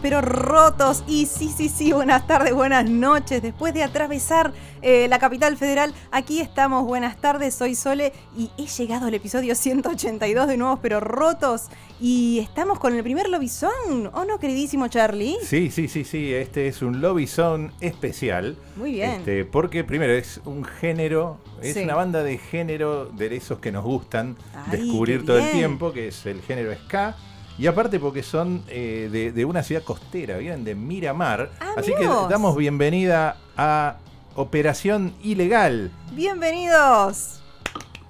Pero 0.00 0.20
Rotos. 0.20 1.02
Y 1.06 1.26
sí, 1.26 1.48
sí, 1.54 1.68
sí, 1.68 1.92
buenas 1.92 2.26
tardes, 2.26 2.54
buenas 2.54 2.88
noches. 2.88 3.42
Después 3.42 3.74
de 3.74 3.82
atravesar 3.82 4.52
eh, 4.82 5.08
la 5.08 5.18
capital 5.18 5.56
federal, 5.56 5.94
aquí 6.10 6.40
estamos. 6.40 6.84
Buenas 6.86 7.16
tardes, 7.20 7.54
soy 7.54 7.74
Sole 7.74 8.12
y 8.36 8.50
he 8.56 8.66
llegado 8.66 9.06
al 9.06 9.14
episodio 9.14 9.54
182 9.54 10.46
de 10.48 10.56
Nuevos 10.56 10.78
Pero 10.82 11.00
Rotos. 11.00 11.64
Y 12.02 12.38
estamos 12.38 12.78
con 12.78 12.94
el 12.94 13.02
primer 13.02 13.28
lobizón, 13.28 14.10
¿o 14.14 14.24
no, 14.24 14.38
queridísimo 14.38 14.88
Charlie? 14.88 15.36
Sí, 15.42 15.70
sí, 15.70 15.86
sí, 15.88 16.04
sí. 16.04 16.32
Este 16.32 16.66
es 16.66 16.80
un 16.80 17.00
Lobby 17.02 17.26
Zone 17.26 17.72
especial. 17.80 18.56
Muy 18.76 18.92
bien. 18.92 19.10
Este, 19.10 19.44
porque 19.44 19.84
primero 19.84 20.12
es 20.14 20.40
un 20.46 20.64
género, 20.64 21.38
es 21.62 21.74
Sí. 21.74 21.82
una 21.84 21.94
banda 21.94 22.22
de 22.22 22.38
género 22.38 23.06
de 23.06 23.36
esos 23.36 23.58
que 23.58 23.70
nos 23.70 23.84
gustan 23.84 24.36
Ay, 24.54 24.78
descubrir 24.80 25.26
todo 25.26 25.38
el 25.38 25.50
tiempo, 25.52 25.92
que 25.92 26.08
es 26.08 26.24
el 26.24 26.40
género 26.40 26.72
ska. 26.86 27.16
Y 27.60 27.66
aparte 27.66 28.00
porque 28.00 28.22
son 28.22 28.64
eh, 28.68 29.10
de, 29.12 29.32
de 29.32 29.44
una 29.44 29.62
ciudad 29.62 29.82
costera, 29.82 30.38
vienen 30.38 30.64
de 30.64 30.74
Miramar. 30.74 31.50
Ah, 31.60 31.74
Así 31.76 31.92
que 31.94 32.06
vos. 32.08 32.26
damos 32.30 32.56
bienvenida 32.56 33.36
a 33.54 33.98
Operación 34.34 35.14
Ilegal. 35.22 35.90
Bienvenidos. 36.12 37.42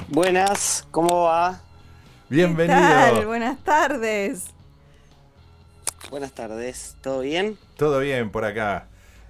Buenas, 0.06 0.86
¿cómo 0.92 1.24
va? 1.24 1.62
Bienvenido. 2.28 2.78
¿Qué 2.78 2.84
tal? 3.16 3.26
Buenas 3.26 3.58
tardes. 3.64 4.44
Buenas 6.10 6.30
tardes, 6.30 6.94
¿todo 7.00 7.18
bien? 7.22 7.58
Todo 7.76 7.98
bien 7.98 8.30
por 8.30 8.44
acá. 8.44 8.86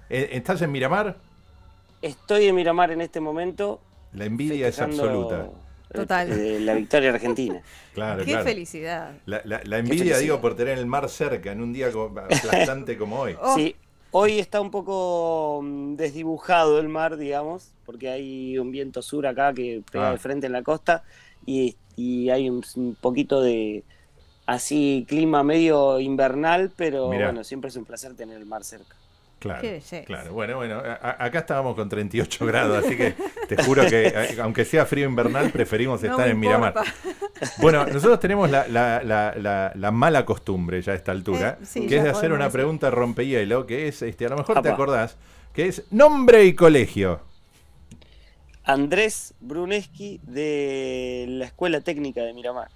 Eh, 0.07 0.29
¿Estás 0.33 0.61
en 0.61 0.71
Miramar? 0.71 1.17
Estoy 2.03 2.45
en 2.45 2.53
Miramar 2.53 2.91
en 2.91 3.01
este 3.01 3.19
momento. 3.19 3.81
La 4.13 4.25
envidia 4.25 4.67
es 4.67 4.79
absoluta. 4.79 5.47
Total. 5.93 6.31
eh, 6.31 6.59
la 6.59 6.73
victoria 6.75 7.09
argentina. 7.11 7.61
Claro, 7.93 8.23
Qué 8.23 8.31
claro. 8.31 8.45
felicidad. 8.45 9.11
La, 9.25 9.41
la- 9.43 9.59
la 9.65 9.77
envidia, 9.79 9.97
felicidad. 9.99 10.19
digo, 10.19 10.39
por 10.41 10.55
tener 10.55 10.77
el 10.77 10.85
mar 10.85 11.09
cerca 11.09 11.51
en 11.51 11.59
un 11.61 11.73
día 11.73 11.87
aplastante 11.87 12.97
como 12.97 13.19
hoy. 13.19 13.35
Oh. 13.41 13.53
Sí, 13.55 13.75
hoy 14.11 14.39
está 14.39 14.61
un 14.61 14.71
poco 14.71 15.59
mm, 15.61 15.95
desdibujado 15.95 16.79
el 16.79 16.87
mar, 16.87 17.17
digamos, 17.17 17.73
porque 17.85 18.07
hay 18.09 18.57
un 18.57 18.71
viento 18.71 19.01
sur 19.01 19.27
acá 19.27 19.53
que 19.53 19.81
pega 19.91 20.09
Ah. 20.09 20.11
de 20.13 20.19
frente 20.19 20.47
en 20.47 20.53
la 20.53 20.63
costa 20.63 21.03
y, 21.45 21.75
y 21.97 22.29
hay 22.29 22.49
un, 22.49 22.63
un 22.75 22.95
poquito 22.95 23.41
de 23.41 23.83
así 24.45 25.05
clima 25.07 25.43
medio 25.43 25.99
invernal, 25.99 26.71
pero 26.75 27.09
Mirá. 27.09 27.25
bueno, 27.25 27.43
siempre 27.43 27.69
es 27.69 27.75
un 27.75 27.83
placer 27.85 28.15
tener 28.15 28.37
el 28.37 28.45
mar 28.45 28.63
cerca. 28.63 28.95
Claro, 29.41 29.67
claro. 30.05 30.33
Bueno, 30.33 30.57
bueno, 30.57 30.77
a- 30.85 31.15
acá 31.25 31.39
estábamos 31.39 31.73
con 31.75 31.89
38 31.89 32.45
grados, 32.45 32.85
así 32.85 32.95
que 32.95 33.15
te 33.49 33.61
juro 33.63 33.83
que 33.87 34.07
eh, 34.07 34.37
aunque 34.39 34.63
sea 34.65 34.85
frío 34.85 35.09
invernal, 35.09 35.49
preferimos 35.49 36.03
estar 36.03 36.27
en 36.27 36.39
Miramar. 36.39 36.75
Bueno, 37.57 37.83
nosotros 37.87 38.19
tenemos 38.19 38.51
la, 38.51 38.67
la- 38.67 39.01
la- 39.03 39.33
la- 39.35 39.71
la 39.73 39.91
mala 39.91 40.25
costumbre 40.25 40.79
ya 40.83 40.91
a 40.91 40.95
esta 40.95 41.11
altura, 41.11 41.57
Eh, 41.59 41.65
sí, 41.65 41.87
que 41.87 41.97
es 41.97 42.03
de 42.03 42.11
hacer 42.11 42.31
una 42.33 42.45
decir. 42.45 42.59
pregunta 42.59 42.91
rompehielo, 42.91 43.65
que 43.65 43.87
es, 43.87 44.03
este, 44.03 44.27
a 44.27 44.29
lo 44.29 44.37
mejor 44.37 44.61
te 44.61 44.69
acordás, 44.69 45.17
que 45.53 45.65
es 45.67 45.83
nombre 45.91 46.45
y 46.45 46.53
colegio. 46.53 47.21
Andrés 48.63 49.33
Bruneski 49.39 50.19
de 50.23 51.25
la 51.29 51.45
Escuela 51.45 51.81
Técnica 51.81 52.21
de 52.21 52.33
Miramar. 52.33 52.69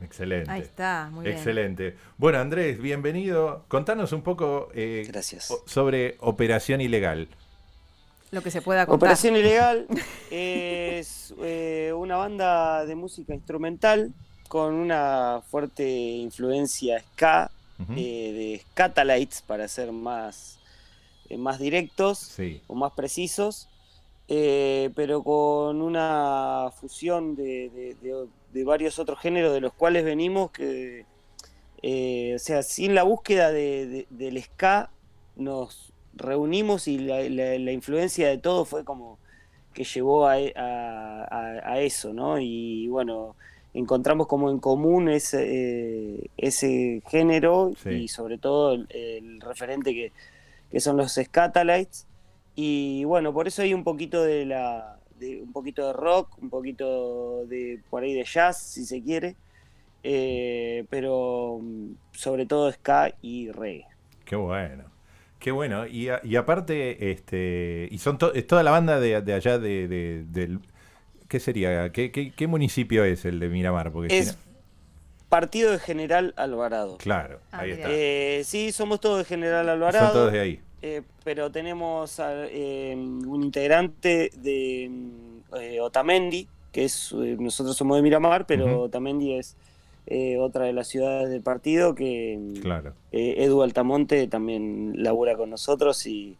Excelente. 0.00 0.50
Ahí 0.50 0.60
está, 0.60 1.08
muy 1.10 1.24
bien. 1.24 1.36
Excelente. 1.36 1.96
Bueno, 2.18 2.38
Andrés, 2.38 2.80
bienvenido. 2.80 3.64
Contanos 3.68 4.12
un 4.12 4.22
poco 4.22 4.68
eh, 4.74 5.04
Gracias. 5.08 5.52
sobre 5.66 6.16
Operación 6.20 6.80
Ilegal. 6.80 7.28
Lo 8.30 8.42
que 8.42 8.50
se 8.50 8.60
pueda 8.60 8.84
contar. 8.86 8.96
Operación 8.96 9.36
Ilegal 9.36 9.86
es 10.30 11.32
eh, 11.40 11.92
una 11.96 12.16
banda 12.16 12.84
de 12.84 12.94
música 12.94 13.34
instrumental 13.34 14.12
con 14.48 14.74
una 14.74 15.40
fuerte 15.50 15.88
influencia 15.88 17.00
ska, 17.14 17.50
Ujú. 17.78 17.92
eh, 17.96 18.32
de 18.32 18.62
Scatalites 18.70 19.42
para 19.42 19.66
ser 19.68 19.92
más, 19.92 20.58
eh, 21.28 21.36
más 21.38 21.58
directos 21.58 22.18
Sí, 22.18 22.62
o 22.66 22.74
más 22.74 22.92
precisos, 22.92 23.68
eh, 24.28 24.90
pero 24.94 25.22
con 25.22 25.80
una 25.82 26.70
fusión 26.78 27.36
de, 27.36 27.70
de- 27.70 27.96
de- 28.02 28.26
de 28.52 28.64
varios 28.64 28.98
otros 28.98 29.18
géneros 29.20 29.52
de 29.52 29.60
los 29.60 29.72
cuales 29.72 30.04
venimos 30.04 30.50
que, 30.50 31.04
eh, 31.82 32.32
o 32.34 32.38
sea, 32.38 32.62
sin 32.62 32.94
la 32.94 33.02
búsqueda 33.02 33.52
de- 33.52 33.86
de- 33.86 34.06
del 34.10 34.42
ska 34.42 34.90
nos 35.36 35.92
reunimos 36.14 36.88
y 36.88 36.98
la, 36.98 37.20
la- 37.28 37.58
la 37.58 37.72
influencia 37.72 38.28
de 38.28 38.38
todo 38.38 38.64
fue 38.64 38.84
como 38.84 39.18
que 39.74 39.84
llevó 39.84 40.26
a, 40.26 40.34
a- 40.56 41.24
a- 41.30 41.72
a 41.72 41.80
eso, 41.80 42.12
¿no? 42.14 42.38
Y 42.40 42.88
bueno, 42.88 43.36
encontramos 43.74 44.26
como 44.26 44.50
en 44.50 44.58
común 44.58 45.10
ese, 45.10 45.44
eh, 46.16 46.30
ese 46.38 47.02
género 47.08 47.72
Sí. 47.82 47.90
y 47.90 48.08
sobre 48.08 48.38
todo 48.38 48.72
el, 48.72 48.86
el 48.90 49.40
referente 49.42 49.92
que, 49.92 50.12
que 50.72 50.80
son 50.80 50.96
los 50.96 51.12
Scatalites. 51.12 52.06
Y 52.56 53.04
bueno, 53.04 53.32
por 53.32 53.46
eso 53.46 53.62
hay 53.62 53.72
un 53.74 53.84
poquito 53.84 54.22
de 54.24 54.46
la 54.46 54.98
de 55.20 55.40
un 55.42 55.52
poquito 55.52 55.86
de 55.86 55.92
rock, 55.92 56.36
un 56.42 56.50
poquito 56.50 57.46
de 57.46 57.80
por 57.88 58.02
ahí 58.02 58.12
de 58.14 58.24
jazz, 58.24 58.58
si 58.60 58.84
se 58.84 59.02
quiere, 59.02 59.36
eh, 60.02 60.84
pero 60.90 61.58
mm, 61.62 61.90
sobre 62.12 62.46
todo 62.46 62.70
ska 62.72 63.14
y 63.22 63.50
reggae. 63.50 63.86
qué 64.24 64.36
bueno. 64.36 64.84
Qué 65.38 65.50
bueno. 65.52 65.86
Y, 65.86 66.08
a- 66.08 66.20
y 66.24 66.36
aparte, 66.36 67.12
este, 67.12 67.88
y 67.90 67.98
son 67.98 68.16
to- 68.18 68.32
es 68.34 68.46
toda 68.46 68.62
la 68.62 68.70
banda 68.70 68.98
de, 68.98 69.20
de 69.20 69.34
allá 69.34 69.58
de, 69.58 69.86
de- 69.86 70.24
del... 70.28 70.60
¿Qué 71.28 71.40
sería? 71.40 71.92
¿Qué, 71.92 72.10
qué, 72.10 72.32
qué 72.32 72.46
municipio 72.46 73.04
es 73.04 73.24
el 73.26 73.38
de 73.38 73.48
Miramar? 73.48 73.92
Porque 73.92 74.08
si 74.10 74.16
Es 74.16 74.36
no- 74.36 74.40
partido 75.28 75.72
de 75.72 75.78
General 75.78 76.32
Alvarado. 76.36 76.96
Claro, 76.98 77.40
Ah, 77.52 77.60
ahí 77.60 77.70
mirá. 77.72 77.82
está. 77.82 77.92
Eh, 77.92 78.42
sí, 78.44 78.72
somos 78.72 79.00
todos 79.00 79.18
de 79.18 79.24
General 79.24 79.68
Alvarado. 79.68 80.06
Son 80.06 80.14
todos 80.14 80.32
de 80.32 80.40
ahí. 80.40 80.60
Eh, 80.86 81.02
pero 81.24 81.50
tenemos 81.50 82.20
a, 82.20 82.46
eh, 82.46 82.94
un 82.94 83.42
integrante 83.42 84.30
de 84.36 84.88
eh, 85.60 85.80
Otamendi, 85.80 86.46
que 86.70 86.84
es, 86.84 87.12
nosotros 87.12 87.76
somos 87.76 87.96
de 87.96 88.02
Miramar, 88.02 88.46
pero. 88.46 88.82
Otamendi 88.82 89.32
es 89.32 89.56
otra 90.38 90.66
de 90.66 90.72
las 90.72 90.86
ciudades 90.86 91.30
del 91.30 91.42
partido 91.42 91.96
que 91.96 92.38
Claro. 92.62 92.92
Edu 93.10 93.62
Altamonte 93.62 94.28
también 94.28 95.02
labura 95.02 95.36
con 95.36 95.50
nosotros 95.50 96.06
y, 96.06 96.36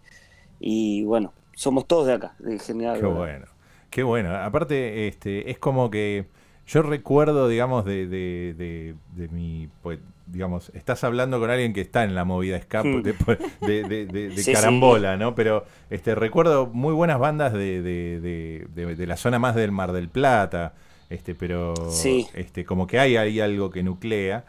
y 0.61 1.03
bueno, 1.03 1.33
somos 1.57 1.85
todos 1.87 2.07
de 2.07 2.13
acá, 2.13 2.37
de 2.39 2.61
General 2.61 3.01
Qué 3.01 3.07
bueno. 3.07 3.47
Qué 3.91 4.03
bueno. 4.05 4.37
Aparte, 4.37 5.09
este, 5.09 5.51
es 5.51 5.59
como 5.59 5.91
que 5.91 6.27
yo 6.67 6.83
recuerdo, 6.83 7.49
digamos, 7.49 7.85
de, 7.85 8.07
de, 8.09 8.55
de, 8.57 8.95
de 9.15 9.29
mi, 9.29 9.69
pues, 9.83 9.99
digamos, 10.27 10.71
estás 10.75 11.05
hablando 11.05 11.39
con 11.39 11.51
alguien 11.51 11.73
que 11.73 11.81
está 11.81 12.03
en 12.03 12.15
la 12.17 12.25
movida 12.25 12.57
escape 12.57 12.89
Hmm. 12.89 13.03
de, 13.67 14.33
Sí, 14.37 14.53
carambola, 14.53 15.17
¿no? 15.17 15.35
Pero 15.35 15.65
este, 15.91 16.15
recuerdo 16.17 16.67
muy 16.67 16.93
buenas 16.95 17.19
bandas 17.21 17.53
de, 17.53 19.07
la 19.07 19.17
zona 19.17 19.39
más 19.39 19.55
del 19.55 19.71
Mar 19.73 19.93
del 19.93 20.09
Plata, 20.09 20.73
este, 21.11 21.35
pero 21.35 21.75
Sí. 21.91 22.27
este, 22.35 22.65
como 22.65 22.87
que 22.87 22.99
hay 22.99 23.17
ahí 23.17 23.41
algo 23.41 23.71
que 23.71 23.83
nuclea. 23.83 24.45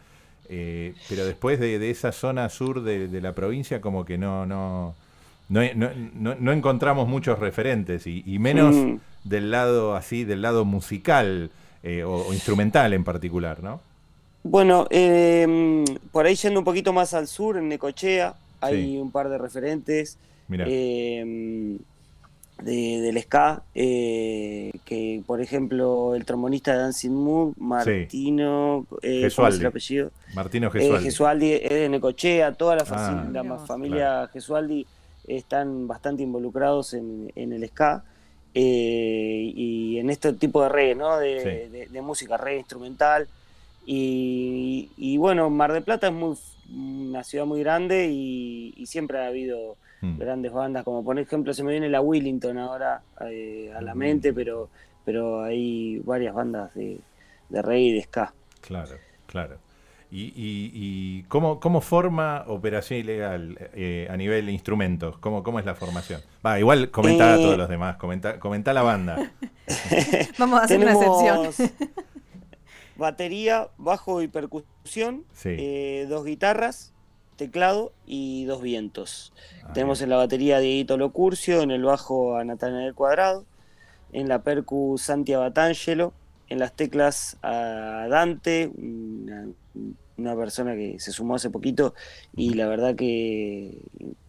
eh, 0.50 0.94
pero 1.10 1.26
después 1.26 1.60
de, 1.60 1.90
esa 1.92 2.14
zona 2.14 2.48
sur 2.50 2.82
de, 2.82 3.10
de 3.10 3.20
la 3.22 3.34
provincia, 3.34 3.82
como 3.82 4.06
que 4.06 4.18
no, 4.18 4.46
no, 4.46 4.96
no, 5.50 5.62
no, 5.76 5.90
no- 6.16 6.36
no 6.40 6.52
encontramos 6.54 7.06
muchos 7.10 7.38
referentes, 7.40 8.08
y, 8.08 8.24
y 8.26 8.40
menos 8.40 8.74
Mm. 8.76 8.96
del 9.26 9.52
lado 9.52 9.94
así, 9.96 10.24
del 10.24 10.42
lado 10.42 10.64
musical 10.64 11.52
eh, 11.84 12.04
o, 12.04 12.28
o 12.28 12.34
instrumental 12.34 12.94
en 12.94 13.04
particular, 13.04 13.62
¿no? 13.64 13.80
Bueno, 14.44 14.88
eh, 14.90 15.84
por 16.12 16.26
ahí 16.26 16.36
yendo 16.36 16.60
un 16.60 16.66
poquito 16.66 16.94
más 16.94 17.14
al 17.14 17.28
sur, 17.28 17.58
en 17.58 17.68
Necochea, 17.68 18.34
hay 18.62 18.84
Sí. 18.94 18.98
un 18.98 19.12
par 19.12 19.30
de 19.30 19.38
referentes. 19.38 20.18
Mira, 20.48 20.66
eh, 20.68 21.78
de, 22.64 23.02
del 23.02 23.22
ska, 23.22 23.62
eh, 23.76 24.72
que 24.84 25.22
por 25.28 25.42
ejemplo 25.42 26.16
el 26.16 26.26
trombonista 26.26 26.72
de 26.74 26.80
Dancing 26.80 27.12
Mood, 27.12 27.54
Martino, 27.58 28.88
eh, 29.04 29.30
¿cómo 29.36 29.48
es 29.50 29.60
el 29.60 29.66
apellido? 29.68 30.12
Martino 30.34 30.68
Eh, 30.68 30.72
Gesualdi. 30.72 31.04
Gesualdi 31.06 31.52
es 31.54 31.70
de 31.70 31.90
Necochea, 31.90 32.54
toda 32.54 32.76
la, 32.78 32.86
Ah. 32.90 33.30
la 33.32 33.58
familia 33.60 34.28
Gesualdi 34.34 34.88
están 35.28 35.88
bastante 35.88 36.24
involucrados 36.24 36.94
en, 36.96 37.32
en 37.36 37.54
el 37.54 37.68
ska. 37.68 38.04
Eh, 38.60 39.54
y 39.56 40.00
en 40.00 40.10
este 40.10 40.34
tipo 40.34 40.64
de 40.64 40.70
reggae, 40.70 40.96
¿no? 40.96 41.20
De, 41.20 41.88
de, 41.92 42.02
música, 42.02 42.38
reggae 42.38 42.58
instrumental. 42.58 43.28
Y, 43.86 45.16
bueno, 45.20 45.52
Mar 45.52 45.74
del 45.74 45.84
Plata 45.84 46.08
es 46.08 46.14
muy, 46.14 46.36
una 46.76 47.24
ciudad 47.24 47.46
muy 47.46 47.60
grande 47.60 48.08
y, 48.12 48.84
siempre 48.88 49.20
ha 49.20 49.28
habido 49.28 49.76
mm. 50.02 50.18
grandes 50.18 50.52
bandas, 50.52 50.84
como 50.84 51.04
por 51.04 51.20
ejemplo 51.20 51.54
se 51.54 51.64
me 51.64 51.72
viene 51.72 51.88
la 51.88 52.02
Willington 52.02 52.58
ahora 52.58 53.02
eh, 53.30 53.72
a 53.76 53.82
la 53.82 53.94
mm. 53.94 53.98
mente, 53.98 54.34
pero, 54.34 54.70
pero 55.06 55.44
hay 55.44 56.00
varias 56.00 56.34
bandas 56.34 56.74
de, 56.74 56.98
de 57.50 57.62
reggae 57.62 57.82
y 57.82 57.92
de 57.94 58.04
ska. 58.04 58.34
Claro, 58.62 58.96
claro. 59.28 59.67
¿Y, 60.10 60.32
y, 60.38 61.24
cómo, 61.24 61.60
cómo, 61.60 61.82
forma 61.82 62.46
Operación 62.48 63.00
Ilegal 63.00 63.58
eh, 63.74 64.08
a 64.10 64.16
nivel 64.16 64.46
de 64.46 64.54
instrumentos? 64.54 65.18
¿Cómo, 65.18 65.44
¿Cómo 65.44 65.60
es 65.60 65.66
la 65.66 65.76
formación? 65.76 66.22
Va, 66.46 66.58
igual 66.60 66.92
comenta 66.92 67.34
a 67.34 67.38
todos 67.38 67.56
eh, 67.56 67.58
los 67.58 67.68
demás, 67.68 67.98
comenta, 67.98 68.40
comenta 68.40 68.72
la 68.74 68.84
banda. 68.84 69.32
Vamos 70.40 70.62
a 70.62 70.64
hacer 70.64 70.80
una 70.80 70.94
excepción. 70.94 71.70
batería, 72.98 73.70
bajo 73.78 74.22
y 74.22 74.28
percusión, 74.28 75.26
eh, 75.46 76.06
dos 76.10 76.26
guitarras, 76.26 76.94
teclado 77.36 77.94
y 78.06 78.46
dos 78.46 78.62
vientos. 78.62 79.34
Ah, 79.64 79.74
Tenemos 79.74 80.02
en 80.02 80.10
la 80.10 80.18
batería 80.18 80.58
a 80.58 80.60
Dieguito 80.60 80.98
Locurcio, 80.98 81.62
en 81.62 81.72
el 81.72 81.84
bajo 81.84 82.38
a 82.38 82.44
Natanael 82.44 82.94
Cuadrado, 82.94 83.46
en 84.12 84.28
la 84.28 84.42
percu 84.42 84.98
Santi 84.98 85.34
Batangelo, 85.34 86.14
en 86.50 86.60
las 86.60 86.74
teclas 86.74 87.38
a 87.42 88.08
Dante, 88.10 88.72
una, 90.18 90.36
persona 90.36 90.76
que 90.76 91.00
se 91.00 91.12
sumó 91.12 91.36
hace 91.36 91.50
poquito 91.50 91.94
y 92.36 92.54
la 92.54 92.68
verdad 92.68 92.96
que 92.96 93.78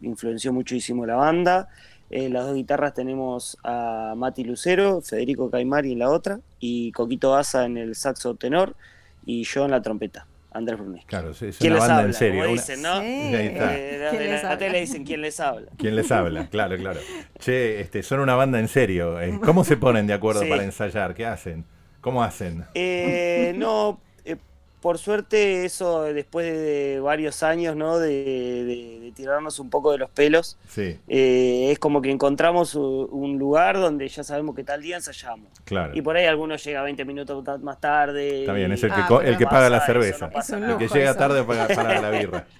influenció 0.00 0.52
muchísimo 0.52 1.06
la 1.06 1.16
banda. 1.16 1.68
En 2.10 2.32
las 2.32 2.46
dos 2.46 2.54
guitarras 2.54 2.94
tenemos 2.94 3.58
a 3.64 4.14
Mati 4.16 4.44
Lucero, 4.44 5.00
Federico 5.02 5.50
Caimari 5.50 5.92
en 5.92 5.98
la 6.00 6.10
otra 6.10 6.40
y 6.58 6.92
Coquito 6.92 7.34
Asa 7.34 7.66
en 7.66 7.76
el 7.76 7.94
saxo 7.94 8.34
tenor 8.34 8.76
y 9.24 9.44
yo 9.44 9.64
en 9.64 9.70
la 9.70 9.82
trompeta. 9.82 10.26
Andrés 10.50 10.78
Bruneski. 10.78 11.06
Claro, 11.06 11.30
es 11.30 11.60
una 11.60 11.78
banda 11.78 12.02
en 12.02 12.14
serio. 12.14 12.46
dicen, 12.46 12.82
¿no? 12.82 13.00
Eh, 13.02 14.80
dicen 14.80 15.04
quién 15.04 15.20
les 15.20 15.38
habla. 15.40 15.70
¿Quién 15.76 15.94
les 15.94 16.10
habla? 16.10 16.48
Claro, 16.50 16.76
claro. 16.76 17.00
Che, 17.38 17.80
este, 17.80 18.02
son 18.02 18.20
una 18.20 18.34
banda 18.34 18.58
en 18.58 18.68
serio. 18.68 19.20
Eh, 19.20 19.38
¿Cómo 19.44 19.64
se 19.64 19.76
ponen 19.76 20.06
de 20.06 20.14
acuerdo 20.14 20.40
para 20.48 20.64
ensayar? 20.64 21.14
¿Qué 21.14 21.26
hacen? 21.26 21.64
¿Cómo 22.00 22.22
hacen? 22.22 22.64
Eh, 22.74 23.52
no, 23.56 24.00
eh, 24.24 24.36
por 24.80 24.98
suerte 24.98 25.64
eso 25.64 26.02
después 26.04 26.46
de 26.46 27.00
varios 27.00 27.42
años, 27.42 27.74
¿no? 27.74 27.98
De, 27.98 29.12
tirarnos 29.16 29.58
un 29.58 29.68
poco 29.68 29.90
de 29.90 29.98
los 29.98 30.10
pelos, 30.10 30.58
sí. 30.68 30.96
Eh, 31.08 31.70
es 31.72 31.78
como 31.80 32.00
que 32.00 32.10
encontramos 32.10 32.76
un 32.76 33.36
lugar 33.36 33.76
donde 33.76 34.06
ya 34.06 34.22
sabemos 34.22 34.54
que 34.54 34.62
tal 34.62 34.80
día 34.80 34.96
ensayamos. 34.96 35.48
Claro. 35.64 35.92
Y 35.96 36.02
por 36.02 36.16
ahí 36.16 36.26
alguno 36.26 36.54
llega 36.54 36.82
20 36.82 37.04
minutos 37.04 37.62
más 37.62 37.80
tarde. 37.80 38.42
Está 38.42 38.52
bien, 38.52 38.70
es 38.70 38.84
el 38.84 38.90
que, 38.92 39.00
ah, 39.00 39.20
el 39.24 39.36
que 39.36 39.46
paga 39.46 39.68
la 39.68 39.84
cerveza. 39.84 40.30
el 40.52 40.76
que 40.76 40.86
llega 40.86 41.14
tarde 41.16 41.42
para, 41.42 41.66
pagar 41.66 42.00
la 42.00 42.10
birra. 42.10 42.46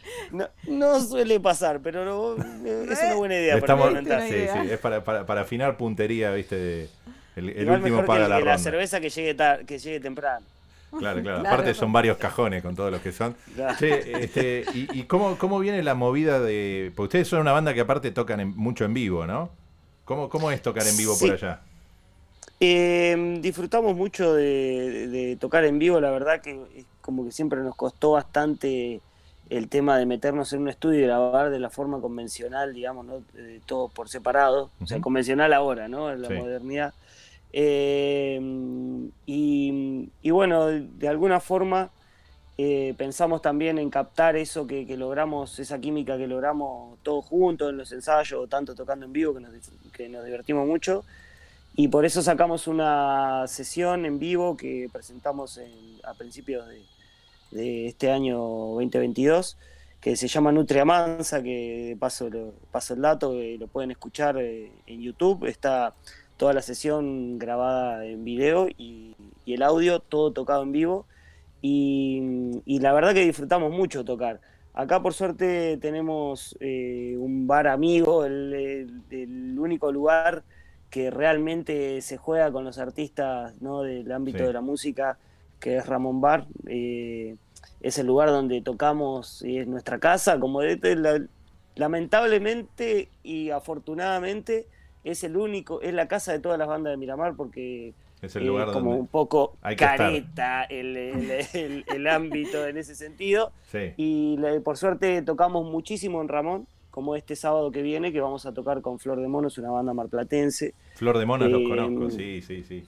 No, 0.67 1.01
suele 1.01 1.41
pasar, 1.41 1.81
pero 1.81 2.37
es 2.37 3.03
una 3.03 3.15
buena 3.15 3.35
idea. 3.37 3.57
Estamos, 3.57 3.93
para 3.93 4.27
sí, 4.27 4.47
sí, 4.53 4.71
es 4.71 4.79
para, 4.79 5.03
para, 5.03 5.41
afinar 5.41 5.77
puntería, 5.77 6.33
viste, 6.33 6.57
de 6.57 6.89
el, 7.39 7.71
último 7.71 8.05
paga 8.05 8.29
la, 8.29 8.41
la 8.41 8.59
cerveza 8.59 9.01
que 9.01 9.11
llegue, 9.11 9.37
que 9.67 9.79
llegue 9.79 10.01
temprano. 10.01 10.45
Claro, 10.97 11.23
claro, 11.23 11.39
Aparte 11.47 11.75
son 11.75 11.93
varios 11.93 12.17
cajones 12.17 12.63
con 12.63 12.75
todos 12.75 12.91
los 12.91 13.01
que 13.01 13.13
son. 13.13 13.37
este, 13.81 14.65
¿Y, 14.75 15.03
cómo, 15.05 15.37
cómo, 15.37 15.59
viene 15.59 15.83
la 15.83 15.95
movida 15.95 16.41
de...? 16.41 16.93
Porque 16.97 17.09
ustedes 17.09 17.29
son 17.29 17.41
una 17.41 17.53
banda 17.53 17.75
que 17.75 17.81
aparte 17.81 18.11
tocan 18.11 18.57
mucho 18.57 18.85
en 18.85 18.95
vivo, 18.95 19.27
¿no? 19.27 19.51
¿Cómo, 20.05 20.29
cómo 20.29 20.51
es 20.51 20.63
tocar 20.63 20.87
en 20.87 20.97
vivo 20.97 21.19
por 21.19 21.33
allá? 21.33 21.61
Em, 22.61 23.41
disfrutamos 23.41 23.95
mucho 23.95 24.35
de, 24.35 25.37
tocar 25.39 25.65
en 25.65 25.79
vivo, 25.79 26.01
la 26.01 26.11
verdad 26.11 26.41
que 26.41 26.61
es 26.75 26.85
como 27.01 27.25
que 27.25 27.31
siempre 27.31 27.61
nos 27.61 27.77
costó 27.77 28.13
bastante 28.13 29.01
el 29.49 29.69
tema 29.69 29.97
de 29.97 30.07
meternos 30.07 30.53
en 30.53 30.63
un 30.63 30.69
estudio 30.69 31.01
y 31.01 31.03
grabar 31.05 31.51
de 31.51 31.61
la 31.61 31.71
forma 31.71 32.01
convencional, 32.01 32.75
digamos, 32.75 33.07
¿no? 33.07 33.23
todo 33.65 33.89
por 33.89 34.09
separado, 34.09 34.71
o 34.81 34.87
sea, 34.87 35.01
convencional 35.01 35.53
ahora, 35.53 35.89
¿no? 35.89 36.11
En 36.11 36.21
la 36.21 36.31
modernidad. 36.31 36.93
Eh, 37.53 38.41
y, 39.27 40.31
bueno, 40.31 40.67
de 40.67 41.09
alguna 41.09 41.41
forma 41.41 41.91
eh, 42.57 42.95
pensamos 42.99 43.41
también 43.41 43.79
en 43.79 43.91
captar 43.91 44.37
eso 44.37 44.67
que, 44.67 44.85
logramos, 44.97 45.59
esa 45.59 45.81
química 45.81 46.19
que 46.19 46.27
logramos 46.27 46.99
todos 47.03 47.25
juntos 47.25 47.71
en 47.71 47.79
los 47.79 47.93
ensayos, 47.93 48.49
tanto 48.49 48.75
tocando 48.75 49.07
en 49.07 49.13
vivo, 49.13 49.35
que 49.35 49.41
nos, 49.41 49.53
que 49.93 50.09
nos 50.09 50.25
divertimos 50.25 50.67
mucho. 50.67 51.05
Y 51.81 51.87
por 51.87 52.05
eso 52.05 52.23
sacamos 52.23 52.67
una 52.67 53.47
sesión 53.47 54.05
en 54.05 54.19
vivo 54.19 54.57
que 54.57 54.89
presentamos 54.93 55.61
a 56.03 56.13
principios 56.15 56.67
de, 57.53 57.87
este 57.87 58.11
año 58.11 58.37
2022, 58.37 59.57
que 60.01 60.17
se 60.17 60.27
llama 60.27 60.51
Nutria 60.51 60.85
Mansa, 60.85 61.41
que 61.41 61.97
paso, 62.01 62.29
paso 62.73 62.95
el 62.95 63.03
dato, 63.03 63.33
lo 63.33 63.69
pueden 63.69 63.93
escuchar 63.93 64.39
eh, 64.39 64.73
en 64.89 65.03
YouTube. 65.03 65.47
Está 65.47 65.95
toda 66.39 66.55
la 66.55 66.63
sesión 66.63 67.39
grabada 67.39 68.07
en 68.07 68.25
video 68.25 68.69
y, 68.79 69.15
el 69.47 69.63
audio 69.63 70.01
todo 70.01 70.33
tocado 70.33 70.63
en 70.63 70.73
vivo. 70.73 71.07
Y, 71.61 72.21
la 72.67 72.93
verdad 72.93 73.13
que 73.13 73.25
disfrutamos 73.25 73.73
mucho 73.73 74.05
tocar. 74.05 74.41
Acá 74.75 75.03
por 75.03 75.13
suerte 75.13 75.77
tenemos 75.79 76.57
eh, 76.61 77.17
un 77.19 77.47
bar 77.47 77.67
amigo, 77.67 78.25
el, 78.25 79.57
único 79.59 79.91
lugar 79.91 80.45
que 80.91 81.11
realmente 81.11 82.01
se 82.01 82.17
juega 82.17 82.53
con 82.53 82.65
los 82.65 82.79
artistas 82.79 83.61
¿no? 83.61 83.83
del 83.83 84.11
ámbito 84.13 84.45
de 84.45 84.53
la 84.53 84.61
música, 84.61 85.19
que 85.61 85.79
es 85.79 85.87
Ramón 85.87 86.21
Bar. 86.21 86.47
Eh, 86.67 87.37
es 87.81 87.99
el 87.99 88.07
lugar 88.07 88.29
donde 88.29 88.61
tocamos 88.61 89.43
y 89.43 89.59
es 89.59 89.67
nuestra 89.67 89.99
casa. 89.99 90.39
Como 90.39 90.61
de, 90.61 91.27
lamentablemente 91.75 93.09
y 93.23 93.51
afortunadamente 93.51 94.67
es 95.11 95.25
el 95.25 95.37
único, 95.37 95.81
es 95.81 95.95
la 95.95 96.07
casa 96.07 96.33
de 96.33 96.39
todas 96.39 96.59
las 96.59 96.69
bandas 96.69 96.91
de 96.93 96.97
Miramar 96.97 97.35
porque 97.35 97.95
es 98.21 98.37
el 98.37 98.47
lugar 98.47 98.73
como 98.73 98.97
un 98.97 99.07
poco 99.07 99.57
careta 99.77 100.65
el, 100.65 102.07
ámbito 102.09 102.67
en 102.67 102.77
ese 102.77 102.95
sentido. 102.95 103.53
Y 103.97 104.39
por 104.65 104.77
suerte 104.77 105.23
tocamos 105.23 105.71
muchísimo 105.71 106.21
en 106.21 106.29
Ramón, 106.29 106.67
como 106.91 107.17
este 107.17 107.37
sábado 107.37 107.71
que 107.71 107.83
viene, 107.83 108.13
que 108.13 108.21
vamos 108.21 108.45
a 108.47 108.53
tocar 108.53 108.83
con 108.83 108.99
Flor 108.99 109.21
de 109.21 109.29
Monos, 109.29 109.57
una 109.59 109.71
banda 109.71 109.95
marplatense. 109.95 110.75
Flor 110.95 111.19
de 111.19 111.27
Monos 111.27 111.51
los 111.51 111.63
eh, 111.63 111.69
conozco, 111.69 112.11
sí, 112.11 112.43
sí, 112.43 112.63
sí. 112.65 112.85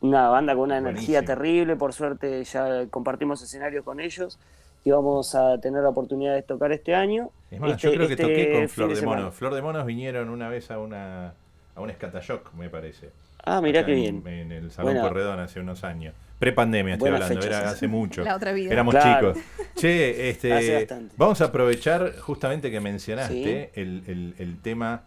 Una 0.00 0.28
banda 0.30 0.54
con 0.54 0.64
una 0.64 0.78
energía 0.78 1.22
terrible, 1.22 1.76
por 1.76 1.92
suerte 1.92 2.42
ya 2.44 2.86
compartimos 2.86 3.42
escenarios 3.42 3.84
con 3.84 4.00
ellos 4.00 4.38
y 4.82 4.90
vamos 4.90 5.34
a 5.34 5.60
tener 5.60 5.82
la 5.82 5.90
oportunidad 5.90 6.34
de 6.34 6.42
tocar 6.42 6.72
este 6.72 6.94
año. 6.94 7.30
Es 7.50 7.60
más, 7.60 7.76
yo 7.76 7.92
creo 7.92 8.06
que 8.06 8.14
este 8.14 8.22
toqué 8.22 8.52
con 8.54 8.68
Flor 8.70 8.94
de, 8.94 9.02
Monos. 9.02 9.34
Flor 9.34 9.54
de 9.54 9.60
Monos 9.60 9.84
vinieron 9.84 10.30
una 10.30 10.48
vez 10.48 10.70
a 10.70 10.78
una 10.78 11.34
a 11.74 11.80
un 11.80 11.90
Escatashock, 11.90 12.52
me 12.54 12.68
parece. 12.68 13.10
Ah, 13.44 13.60
mirá 13.60 13.84
qué 13.84 13.94
bien. 13.94 14.22
En 14.26 14.52
el 14.52 14.70
Salón 14.70 14.98
Corredón 14.98 15.38
hace 15.40 15.60
unos 15.60 15.84
años. 15.84 16.14
Pre-pandemia 16.38 16.94
estoy 16.94 17.10
hablando, 17.10 17.42
era 17.42 17.68
hace 17.68 17.86
mucho. 17.86 18.24
La 18.24 18.36
otra 18.36 18.52
vida. 18.52 18.72
Éramos 18.72 18.94
chicos. 18.94 19.38
Che, 19.76 20.30
este, 20.30 20.88
vamos 21.16 21.40
a 21.40 21.46
aprovechar 21.46 22.16
justamente 22.18 22.70
que 22.70 22.80
mencionaste 22.80 23.72
el, 23.74 24.34
el, 24.38 24.58
tema 24.62 25.02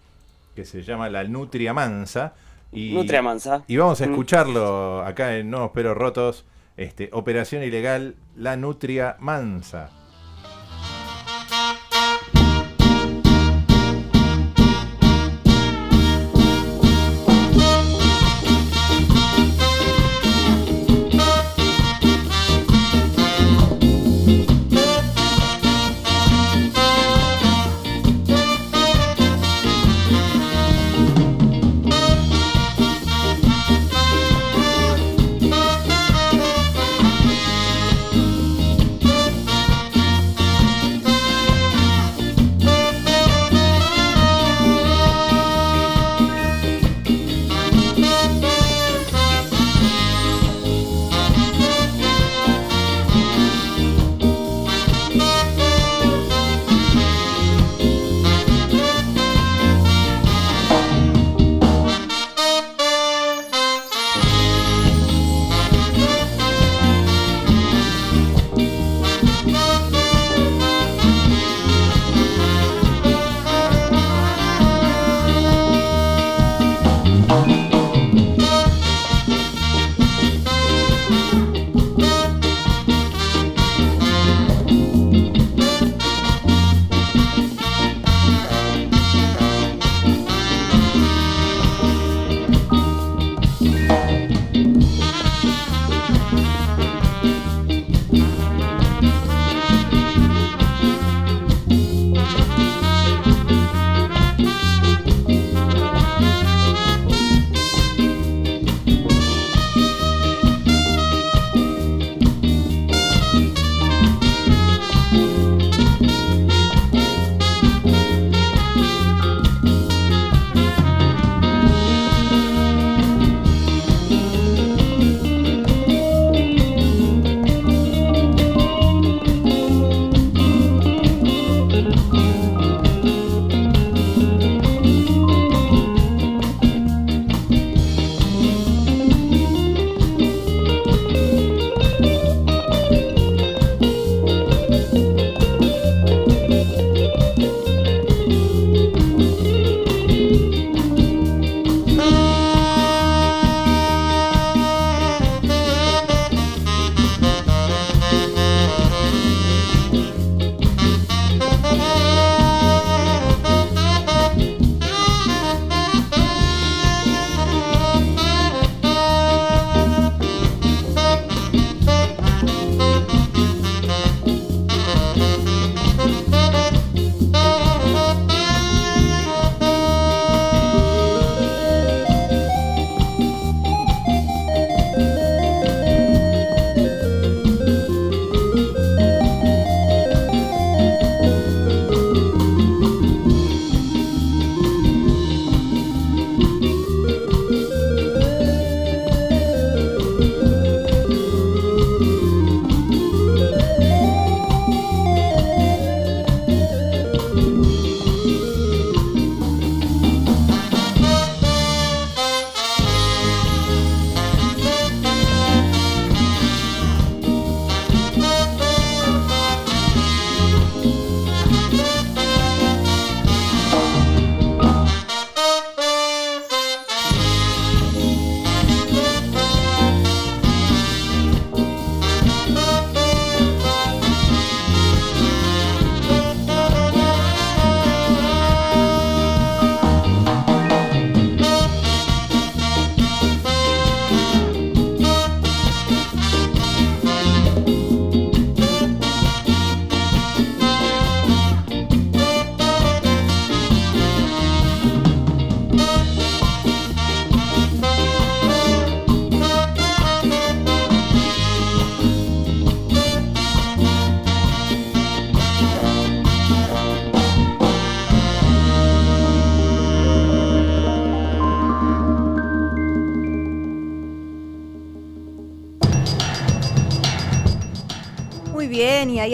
que 0.56 0.66
se 0.66 0.84
llama 0.84 1.10
la 1.10 1.24
Nutria 1.24 1.74
Mansa. 1.74 2.34
Y, 2.72 2.94
Nutria 2.94 3.22
Mansa. 3.22 3.64
Y 3.68 3.78
vamos 3.78 4.02
a 4.02 4.06
mm. 4.06 4.10
escucharlo 4.12 5.04
acá 5.04 5.36
en 5.38 5.50
Nuevos 5.50 5.72
Peros 5.72 5.98
Rotos. 5.98 6.46
Este, 6.78 7.10
Operación 7.14 7.64
Ilegal, 7.64 8.16
la 8.36 8.56
Nutria 8.56 9.16
Mansa. 9.20 9.90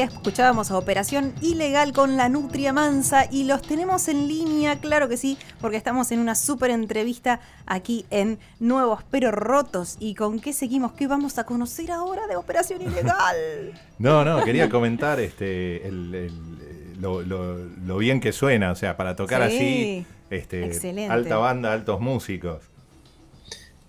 Escuchábamos 0.05 0.71
a 0.71 0.77
Operación 0.77 1.33
Ilegal 1.41 1.93
con 1.93 2.17
la 2.17 2.29
Nutria 2.29 2.73
Mansa 2.73 3.25
y 3.31 3.43
los 3.43 3.61
tenemos 3.61 4.07
en 4.07 4.27
línea, 4.27 4.79
claro 4.79 5.09
que 5.09 5.17
sí, 5.17 5.37
porque 5.59 5.77
estamos 5.77 6.11
en 6.11 6.19
una 6.19 6.35
súper 6.35 6.71
entrevista 6.71 7.39
aquí 7.65 8.05
en 8.09 8.39
Nuevos 8.59 9.03
Pero 9.09 9.31
Rotos. 9.31 9.97
¿Y 9.99 10.15
con 10.15 10.39
qué 10.39 10.53
seguimos? 10.53 10.93
¿Qué 10.93 11.07
vamos 11.07 11.37
a 11.37 11.45
conocer 11.45 11.91
ahora 11.91 12.27
de 12.27 12.35
Operación 12.35 12.81
Ilegal? 12.81 13.73
no, 13.99 14.23
no, 14.23 14.43
quería 14.43 14.69
comentar 14.69 15.19
este 15.19 15.89
lo, 16.99 17.97
bien 17.97 18.19
que 18.19 18.31
suena, 18.31 18.71
o 18.71 18.75
sea, 18.75 18.97
para 18.97 19.15
tocar 19.15 19.41
así, 19.41 20.05
este, 20.29 21.07
alta 21.09 21.37
banda, 21.37 21.73
altos 21.73 21.99
músicos. 21.99 22.63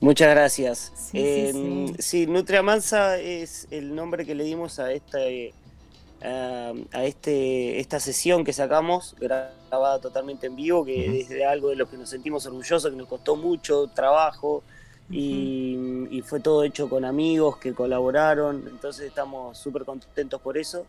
Muchas 0.00 0.30
gracias. 0.30 0.92
Sí, 1.12 1.92
sí, 1.98 2.26
Nutria 2.26 2.62
Mansa 2.62 3.18
es 3.18 3.68
el 3.70 3.94
nombre 3.94 4.24
que 4.24 4.34
le 4.34 4.44
dimos 4.44 4.78
a 4.78 4.92
esta, 4.92 5.18
eh, 6.22 6.84
a 6.92 7.04
este, 7.04 7.80
esta 7.80 7.98
sesión 7.98 8.44
que 8.44 8.52
sacamos, 8.52 9.16
grabada 9.18 10.00
totalmente 10.00 10.46
en 10.46 10.56
vivo, 10.56 10.84
que 10.84 11.20
es 11.20 11.28
de 11.28 11.44
algo 11.44 11.70
de 11.70 11.76
lo 11.76 11.88
que 11.88 11.96
nos 11.96 12.10
sentimos 12.10 12.44
orgullosos, 12.46 12.90
que 12.90 12.96
nos 12.96 13.08
costó 13.08 13.36
mucho 13.36 13.86
trabajo 13.88 14.62
y, 15.10 16.22
fue 16.24 16.40
todo 16.40 16.62
hecho 16.62 16.88
con 16.88 17.04
amigos 17.04 17.56
que 17.56 17.72
colaboraron, 17.72 18.64
entonces 18.68 19.06
estamos 19.06 19.58
súper 19.58 19.84
contentos 19.84 20.40
por 20.40 20.58
eso. 20.58 20.86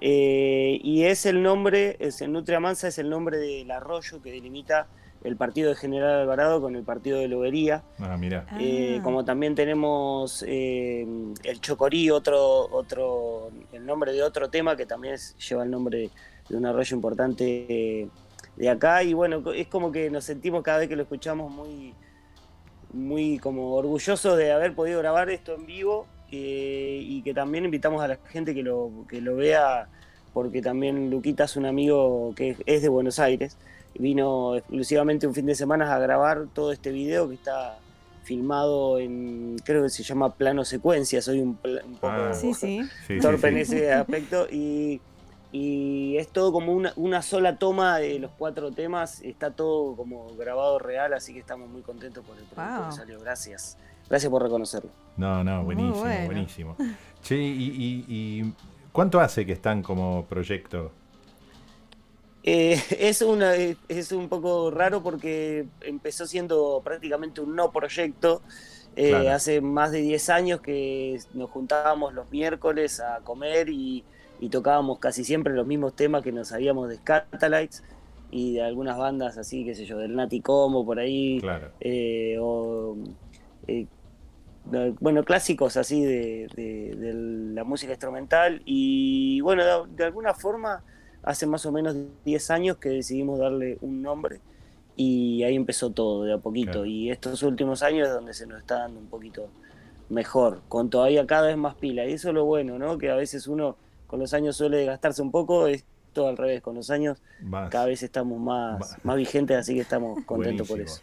Eh, 0.00 0.80
y 0.82 1.04
es 1.04 1.26
el 1.26 1.42
nombre, 1.42 1.96
es 2.00 2.20
el 2.20 2.32
Nutria 2.32 2.58
Mansa 2.58 2.88
es 2.88 2.98
el 2.98 3.08
nombre 3.08 3.38
del 3.38 3.70
arroyo 3.70 4.20
que 4.20 4.32
delimita 4.32 4.88
el 5.24 5.36
partido 5.36 5.70
de 5.70 5.74
General 5.74 6.20
Alvarado 6.20 6.60
con 6.60 6.76
el 6.76 6.84
partido 6.84 7.18
de 7.18 7.28
Lobería. 7.28 7.82
Ah, 7.98 8.16
mira. 8.16 8.46
Eh, 8.60 8.98
ah. 8.98 9.02
como 9.02 9.24
también 9.24 9.54
tenemos 9.54 10.44
eh, 10.46 11.06
el 11.42 11.60
Chocorí, 11.60 12.10
otro, 12.10 12.68
otro, 12.70 13.50
el 13.72 13.84
nombre 13.84 14.12
de 14.12 14.22
otro 14.22 14.50
tema 14.50 14.76
que 14.76 14.86
también 14.86 15.16
lleva 15.48 15.64
el 15.64 15.70
nombre 15.70 16.10
de 16.48 16.56
un 16.56 16.66
arroyo 16.66 16.94
importante 16.94 18.08
de 18.56 18.68
acá. 18.68 19.02
Y 19.02 19.14
bueno, 19.14 19.42
es 19.52 19.66
como 19.68 19.90
que 19.90 20.10
nos 20.10 20.24
sentimos 20.24 20.62
cada 20.62 20.78
vez 20.78 20.88
que 20.88 20.96
lo 20.96 21.02
escuchamos 21.02 21.50
muy, 21.50 21.94
muy 22.92 23.38
como 23.38 23.74
orgullosos 23.74 24.36
de 24.38 24.52
haber 24.52 24.74
podido 24.74 25.00
grabar 25.00 25.28
esto 25.30 25.54
en 25.54 25.66
vivo 25.66 26.06
eh, 26.30 27.00
y 27.02 27.22
que 27.22 27.34
también 27.34 27.64
invitamos 27.64 28.02
a 28.02 28.08
la 28.08 28.16
gente 28.28 28.54
que 28.54 28.62
lo, 28.62 29.04
que 29.08 29.20
lo 29.20 29.36
vea 29.36 29.88
porque 30.32 30.62
también 30.62 31.10
Luquita 31.10 31.44
es 31.44 31.56
un 31.56 31.66
amigo 31.66 32.32
que 32.34 32.56
es 32.66 32.82
de 32.82 32.88
Buenos 32.88 33.18
Aires 33.18 33.56
vino 33.98 34.56
exclusivamente 34.56 35.26
un 35.26 35.34
fin 35.34 35.46
de 35.46 35.54
semana 35.54 35.94
a 35.94 35.98
grabar 35.98 36.46
todo 36.52 36.72
este 36.72 36.90
video 36.90 37.28
que 37.28 37.34
está 37.34 37.78
filmado 38.24 38.98
en, 38.98 39.56
creo 39.64 39.82
que 39.82 39.90
se 39.90 40.02
llama 40.02 40.34
plano 40.34 40.64
secuencia, 40.64 41.20
soy 41.22 41.40
un, 41.40 41.56
poco 41.56 41.76
ah. 42.02 42.32
torpe 43.20 43.48
en 43.48 43.58
ese 43.58 43.92
aspecto, 43.92 44.46
y, 44.50 45.00
es 45.52 46.28
todo 46.28 46.52
como 46.52 46.72
una, 46.72 47.22
sola 47.22 47.58
toma 47.58 47.98
de 47.98 48.18
los 48.18 48.32
cuatro 48.36 48.72
temas, 48.72 49.20
está 49.22 49.52
todo 49.52 49.94
como 49.94 50.34
grabado 50.36 50.80
real, 50.80 51.12
así 51.12 51.32
que 51.32 51.38
estamos 51.38 51.68
muy 51.68 51.82
contentos 51.82 52.24
por 52.24 52.36
el 52.36 52.44
proyecto 52.44 52.88
que 52.88 52.96
salió, 52.96 53.20
gracias. 53.20 53.78
Gracias 54.08 54.30
por 54.30 54.42
reconocerlo. 54.42 54.90
No, 55.16 55.42
no, 55.44 55.64
buenísimo, 55.64 56.26
buenísimo. 56.26 56.76
Che, 57.22 57.36
y, 57.36 58.04
y, 58.08 58.52
cuánto 58.92 59.20
hace 59.20 59.46
que 59.46 59.52
están 59.52 59.82
como 59.82 60.26
proyecto? 60.26 60.92
Eh, 62.46 62.78
es, 63.00 63.22
una, 63.22 63.54
es 63.56 64.12
un 64.12 64.28
poco 64.28 64.70
raro 64.70 65.02
porque 65.02 65.66
empezó 65.80 66.26
siendo 66.26 66.80
prácticamente 66.84 67.40
un 67.40 67.56
no 67.56 67.72
proyecto. 67.72 68.42
Eh, 68.96 69.28
hace 69.28 69.60
más 69.60 69.90
de 69.90 70.02
10 70.02 70.28
años 70.28 70.60
que 70.60 71.18
nos 71.32 71.50
juntábamos 71.50 72.14
los 72.14 72.30
miércoles 72.30 73.00
a 73.00 73.18
comer 73.24 73.68
y, 73.68 74.04
tocábamos 74.50 74.98
casi 74.98 75.24
siempre 75.24 75.54
los 75.54 75.66
mismos 75.66 75.96
temas 75.96 76.22
que 76.22 76.30
nos 76.30 76.48
sabíamos 76.48 76.90
de 76.90 76.96
Scatalites 76.96 77.82
y 78.30 78.52
de 78.52 78.62
algunas 78.62 78.98
bandas 78.98 79.38
así, 79.38 79.64
qué 79.64 79.74
sé 79.74 79.86
yo, 79.86 79.96
del 79.96 80.14
Nati 80.14 80.42
Como 80.42 80.84
por 80.84 80.98
ahí. 80.98 81.40
Eh, 81.80 82.36
o, 82.38 82.94
bueno, 85.00 85.24
clásicos 85.24 85.78
así 85.78 86.04
de, 86.04 87.54
la 87.54 87.64
música 87.64 87.92
instrumental. 87.92 88.60
Y 88.66 89.40
bueno, 89.40 89.86
de 89.86 90.04
alguna 90.04 90.34
forma 90.34 90.84
hace 91.24 91.46
más 91.46 91.66
o 91.66 91.72
menos 91.72 91.96
10 92.24 92.50
años 92.50 92.76
que 92.76 92.90
decidimos 92.90 93.38
darle 93.38 93.78
un 93.80 94.02
nombre 94.02 94.40
y 94.96 95.42
ahí 95.42 95.56
empezó 95.56 95.90
todo 95.90 96.24
de 96.24 96.34
a 96.34 96.38
poquito. 96.38 96.84
Y 96.84 97.10
estos 97.10 97.42
últimos 97.42 97.82
años 97.82 98.08
es 98.08 98.14
donde 98.14 98.34
se 98.34 98.46
nos 98.46 98.60
está 98.60 98.80
dando 98.80 99.00
un 99.00 99.06
poquito 99.06 99.48
mejor, 100.08 100.62
con 100.68 100.90
todavía 100.90 101.26
cada 101.26 101.48
vez 101.48 101.56
más 101.56 101.74
pila. 101.74 102.06
Y 102.06 102.12
eso 102.12 102.28
es 102.28 102.34
lo 102.34 102.44
bueno, 102.44 102.78
¿no? 102.78 102.98
Que 102.98 103.10
a 103.10 103.16
veces 103.16 103.46
uno 103.46 103.76
con 104.06 104.20
los 104.20 104.34
años 104.34 104.56
suele 104.56 104.84
gastarse 104.84 105.22
un 105.22 105.30
poco, 105.30 105.66
es 105.66 105.84
todo 106.12 106.28
al 106.28 106.36
revés, 106.36 106.62
con 106.62 106.76
los 106.76 106.90
años 106.90 107.20
cada 107.70 107.86
vez 107.86 108.02
estamos 108.02 108.38
más, 108.40 108.96
más 109.02 109.16
vigentes, 109.16 109.56
así 109.56 109.74
que 109.74 109.80
estamos 109.80 110.22
contentos 110.26 110.68
por 110.68 110.80
eso. 110.80 111.00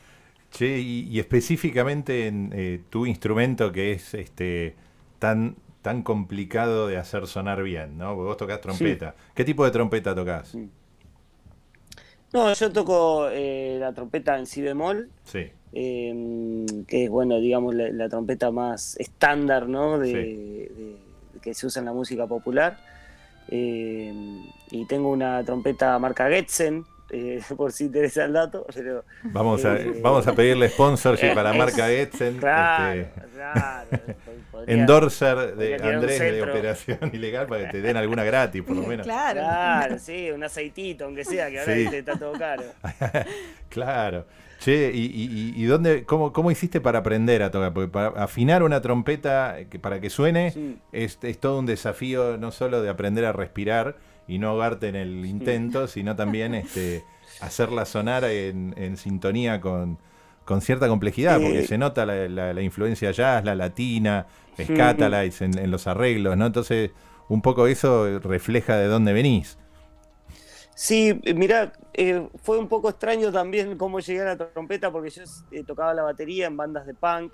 Che, 0.52 0.80
y, 0.80 1.20
específicamente 1.20 2.28
en 2.28 2.52
eh, 2.54 2.82
tu 2.90 3.06
instrumento 3.06 3.72
que 3.72 3.94
es 3.94 4.14
este 4.14 4.76
tan 5.20 5.56
tan 5.82 6.04
complicado 6.04 6.88
de 6.88 6.98
hacer 6.98 7.28
sonar 7.28 7.64
bien, 7.64 7.98
¿no? 7.98 8.16
Porque 8.16 8.28
vos 8.28 8.38
tocas 8.38 8.62
trompeta. 8.62 9.16
¿Qué 9.34 9.44
tipo 9.44 9.66
de 9.66 9.72
trompeta 9.72 10.14
tocas? 10.14 10.56
No, 12.34 12.54
yo 12.54 12.72
toco 12.72 13.28
eh, 13.30 13.78
la 13.80 13.94
trompeta 13.94 14.38
en 14.38 14.46
si 14.46 14.62
bemol. 14.62 15.10
Sí. 15.24 15.52
Em, 15.74 16.66
que 16.86 17.06
es, 17.06 17.10
bueno, 17.10 17.40
digamos, 17.40 17.74
la, 17.76 18.10
trompeta 18.10 18.52
más 18.52 18.98
estándar, 19.00 19.68
¿no? 19.68 20.00
De, 20.00 20.98
que 21.42 21.54
se 21.54 21.66
usa 21.66 21.80
en 21.80 21.86
la 21.86 21.94
música 21.94 22.28
popular. 22.28 22.78
Em, 23.48 24.46
y 24.70 24.86
tengo 24.86 25.10
una 25.10 25.44
trompeta 25.44 25.98
marca 26.00 26.30
Getzen, 26.30 26.86
eh, 27.12 27.42
por 27.58 27.72
si 27.72 27.86
interesa 27.86 28.26
el 28.26 28.34
dato. 28.34 28.66
Pero, 28.74 29.04
vamos, 29.24 29.66
a, 29.66 29.76
eh, 29.76 30.00
vamos 30.02 30.26
a 30.28 30.34
pedirle 30.34 30.70
sponsorship 30.70 31.30
para 31.36 31.52
la 31.52 31.58
marca. 31.58 31.76
Claro, 31.76 31.92
este, 31.94 32.32
claro. 32.38 33.08
endorser 34.68 35.56
de 35.56 35.76
Andrés 35.76 36.20
de 36.20 36.42
Operación 36.42 37.00
Ilegal 37.14 37.48
para 37.48 37.66
que 37.66 37.72
te 37.72 37.82
den 37.82 37.98
alguna 37.98 38.24
gratis, 38.24 38.62
por 38.64 38.76
lo 38.76 38.84
menos. 38.84 39.06
Claro, 39.06 39.42
claro 39.42 40.00
sí, 40.00 40.32
un 40.32 40.44
aceitito, 40.44 41.06
aunque 41.06 41.26
sea, 41.26 41.50
que 41.50 41.60
ahora 41.60 41.74
está 41.74 42.18
todo 42.18 42.34
caro. 42.34 42.64
claro. 43.70 44.26
Che, 44.60 44.92
¿y, 44.94 45.54
y, 45.56 45.66
dónde, 45.66 46.06
cómo, 46.06 46.32
cómo, 46.32 46.52
hiciste 46.52 46.80
para 46.80 47.00
aprender 47.00 47.42
a 47.42 47.50
tocar? 47.50 47.74
Porque 47.74 47.90
para 47.90 48.10
afinar 48.24 48.62
una 48.62 48.80
trompeta 48.80 49.58
que, 49.72 49.80
para 49.80 50.00
que 50.00 50.12
suene 50.12 50.54
es, 50.92 51.18
es 51.24 51.40
todo 51.40 51.58
un 51.58 51.66
desafío 51.66 52.38
no 52.38 52.52
solo 52.52 52.84
de 52.84 52.90
aprender 52.90 53.26
a 53.26 53.32
respirar, 53.32 53.96
y 54.32 54.40
no 54.40 54.48
ahogarte 54.48 54.88
en 54.88 54.96
el 54.96 55.26
intento, 55.26 55.88
sino 55.88 56.16
también 56.16 56.56
este, 56.56 57.04
hacerla 57.42 57.84
sonar 57.84 58.24
en, 58.24 58.96
sintonía 58.96 59.60
con, 59.60 59.98
cierta 60.62 60.88
complejidad, 60.88 61.42
porque 61.42 61.68
se 61.68 61.78
nota 61.78 62.06
la, 62.06 62.62
influencia 62.62 63.12
jazz, 63.12 63.44
la 63.44 63.56
latina, 63.56 64.28
Scatalites 64.58 65.42
en, 65.42 65.58
en, 65.58 65.70
los 65.70 65.86
arreglos, 65.86 66.38
¿no? 66.38 66.46
Entonces, 66.46 66.92
un 67.28 67.42
poco 67.42 67.68
eso 67.68 68.20
refleja 68.20 68.78
de 68.78 68.88
dónde 68.88 69.12
venís. 69.12 69.58
Sí, 70.76 71.20
mira, 71.36 71.74
eh, 71.94 72.26
fue 72.42 72.58
un 72.58 72.70
poco 72.70 72.88
extraño 72.90 73.34
también 73.34 73.78
cómo 73.78 74.00
llegué 74.00 74.22
a 74.22 74.26
la 74.26 74.38
trompeta, 74.38 74.94
porque 74.94 75.10
yo 75.10 75.24
eh, 75.52 75.64
tocaba 75.66 75.94
la 75.94 76.04
batería 76.04 76.48
en 76.48 76.56
bandas 76.56 76.86
de 76.86 76.94
punk 76.94 77.34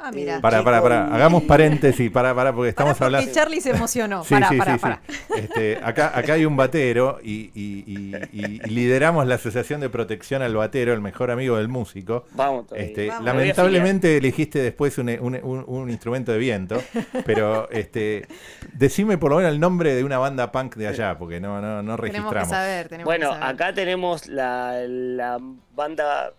Ah, 0.00 0.10
mira. 0.12 0.40
Para, 0.40 0.62
para, 0.62 0.80
para. 0.80 1.14
Hagamos 1.14 1.42
paréntesis, 1.42 2.10
para, 2.10 2.34
para, 2.34 2.52
porque 2.52 2.70
estamos 2.70 2.96
para 2.96 3.06
porque 3.06 3.16
hablando. 3.16 3.32
Charlie 3.32 3.60
se 3.60 3.70
emocionó. 3.70 4.22
para, 4.28 4.48
para, 4.50 4.78
para. 4.78 5.00
Este, 5.36 5.78
acá, 5.82 6.16
acá 6.16 6.34
hay 6.34 6.44
un 6.44 6.56
batero 6.56 7.18
y, 7.22 7.50
y, 7.54 8.14
y, 8.32 8.58
lideramos 8.68 9.26
la 9.26 9.36
Asociación 9.36 9.80
de 9.80 9.88
Protección 9.88 10.42
al 10.42 10.54
Batero, 10.54 10.92
el 10.92 11.00
mejor 11.00 11.30
amigo 11.30 11.56
del 11.56 11.68
músico. 11.68 12.26
Vamos, 12.32 12.66
este, 12.74 13.08
Lamentablemente 13.22 14.16
elegiste 14.16 14.60
después 14.60 14.98
un, 14.98 15.08
un, 15.08 15.64
un, 15.66 15.90
instrumento 15.90 16.32
de 16.32 16.38
viento, 16.38 16.82
pero 17.24 17.68
este, 17.70 18.26
decime 18.72 19.18
por 19.18 19.30
lo 19.30 19.38
menos 19.38 19.52
el 19.52 19.60
nombre 19.60 19.94
de 19.94 20.04
una 20.04 20.18
banda 20.18 20.52
punk 20.52 20.76
de 20.76 20.88
allá, 20.88 21.18
porque 21.18 21.40
no, 21.40 21.60
no, 21.60 21.82
no 21.82 21.96
registramos. 21.96 22.32
Tenemos 22.32 22.48
que 22.48 22.54
saber, 22.54 22.88
tenemos 22.88 23.04
bueno, 23.04 23.30
que 23.30 23.38
saber. 23.38 23.54
acá 23.54 23.72
tenemos 23.72 24.26
la, 24.28 24.84
la 24.86 25.38
banda 25.74 26.32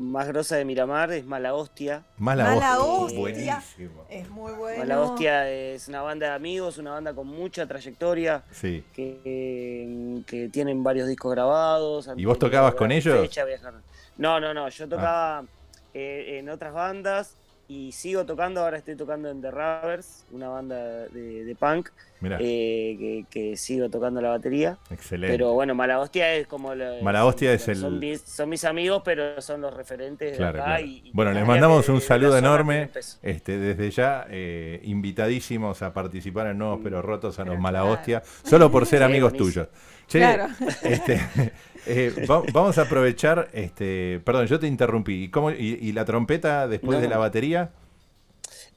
más 0.00 0.26
grosa 0.28 0.56
de 0.56 0.64
Miramar 0.64 1.12
es 1.12 1.24
Mala 1.26 1.54
Hostia. 1.54 2.02
Mala, 2.16 2.78
Hostia. 2.80 3.62
Es 4.08 4.30
muy 4.30 4.52
bueno. 4.52 4.78
Mala 4.78 5.00
Hostia 5.00 5.50
es 5.50 5.88
una 5.88 6.00
banda 6.00 6.28
de 6.28 6.32
amigos, 6.32 6.78
una 6.78 6.92
banda 6.92 7.14
con 7.14 7.26
mucha 7.26 7.66
trayectoria. 7.66 8.42
Sí. 8.50 8.82
Que, 8.94 10.22
que 10.26 10.48
tienen 10.48 10.82
varios 10.82 11.06
discos 11.06 11.32
grabados. 11.32 12.10
¿Y 12.16 12.24
vos 12.24 12.38
tocabas 12.38 12.74
con 12.74 12.90
ellos? 12.90 13.30
no, 14.16 14.40
no, 14.40 14.54
no. 14.54 14.68
Yo 14.70 14.88
tocaba 14.88 15.38
ah. 15.38 15.44
eh, 15.92 16.38
en 16.38 16.48
otras 16.48 16.72
bandas 16.72 17.36
y 17.68 17.92
sigo 17.92 18.24
tocando, 18.26 18.62
ahora 18.62 18.78
estoy 18.78 18.96
tocando 18.96 19.30
en 19.30 19.40
The 19.40 19.50
Rubbers, 19.52 20.24
una 20.32 20.48
banda 20.48 20.76
de, 20.76 21.56
punk, 21.56 21.90
eh, 22.22 23.24
que, 23.30 23.56
sigo 23.56 23.88
tocando 23.88 24.20
la 24.20 24.30
batería. 24.30 24.78
Excelente. 24.90 25.34
Pero 25.34 25.52
bueno, 25.52 25.74
Malahostia 25.74 26.34
es 26.34 26.46
como... 26.46 26.72
Malahostia 27.02 27.52
es 27.52 27.68
el... 27.68 27.76
Son 27.76 28.48
mis, 28.48 28.64
amigos, 28.64 29.02
pero 29.04 29.40
son 29.40 29.60
los 29.60 29.74
referentes 29.74 30.38
de 30.38 30.44
acá. 30.44 30.78
bueno, 31.12 31.32
les 31.32 31.46
mandamos 31.46 31.88
un 31.88 32.00
saludo 32.00 32.36
enorme. 32.36 32.90
Este, 33.22 33.58
desde 33.58 33.90
ya, 33.90 34.26
eh, 34.28 34.80
invitadísimos 34.84 35.82
a 35.82 35.92
participar 35.92 36.48
en 36.48 36.58
Nuevos 36.58 36.80
Pero 36.82 37.02
Rotos 37.02 37.38
a 37.38 37.44
los 37.44 37.58
Malahostia, 37.58 38.22
solo 38.44 38.70
por 38.70 38.86
ser 38.86 39.02
amigos 39.02 39.32
tuyos. 39.32 39.68
claro. 40.08 40.48
este, 40.82 41.20
eh, 41.86 42.26
vamos 42.52 42.78
a 42.78 42.82
aprovechar, 42.82 43.48
este, 43.52 44.20
perdón, 44.24 44.46
yo 44.46 44.58
te 44.58 44.66
interrumpí. 44.66 45.24
¿Y, 45.24 45.28
cómo, 45.30 45.50
y, 45.50 45.92
la 45.92 46.04
trompeta 46.04 46.68
después 46.68 47.00
de 47.00 47.08
la 47.08 47.18
batería? 47.18 47.70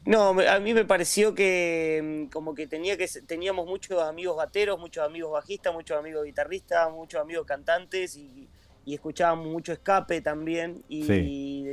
No, 0.05 0.35
a 0.39 0.59
mí 0.59 0.73
me 0.73 0.83
pareció 0.85 1.33
que 1.33 2.25
mm, 2.27 2.31
como 2.31 2.53
que 2.53 2.67
tenía 2.67 2.97
que 2.97 3.07
teníamos 3.25 3.65
muchos 3.65 4.01
amigos 4.01 4.35
bateros, 4.35 4.79
muchos 4.79 5.05
amigos 5.05 5.31
bajistas, 5.31 5.73
muchos 5.73 5.97
amigos 5.97 6.25
guitarristas, 6.25 6.91
muchos 6.91 7.21
amigos 7.21 7.45
cantantes 7.45 8.17
y, 8.17 8.49
escuchábamos 8.85 9.47
mucho 9.47 9.71
escape 9.71 10.19
también 10.19 10.83
y, 10.89 11.63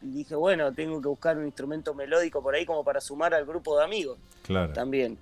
dije, 0.00 0.34
bueno, 0.34 0.72
tengo 0.72 0.98
que 1.02 1.08
buscar 1.08 1.36
un 1.36 1.44
instrumento 1.44 1.92
melódico 1.92 2.42
por 2.42 2.54
ahí 2.54 2.64
como 2.64 2.82
para 2.82 3.02
sumar 3.02 3.34
al 3.34 3.44
grupo 3.44 3.76
de 3.76 3.84
amigos. 3.84 4.18
Claro. 4.44 4.72
También. 4.72 5.18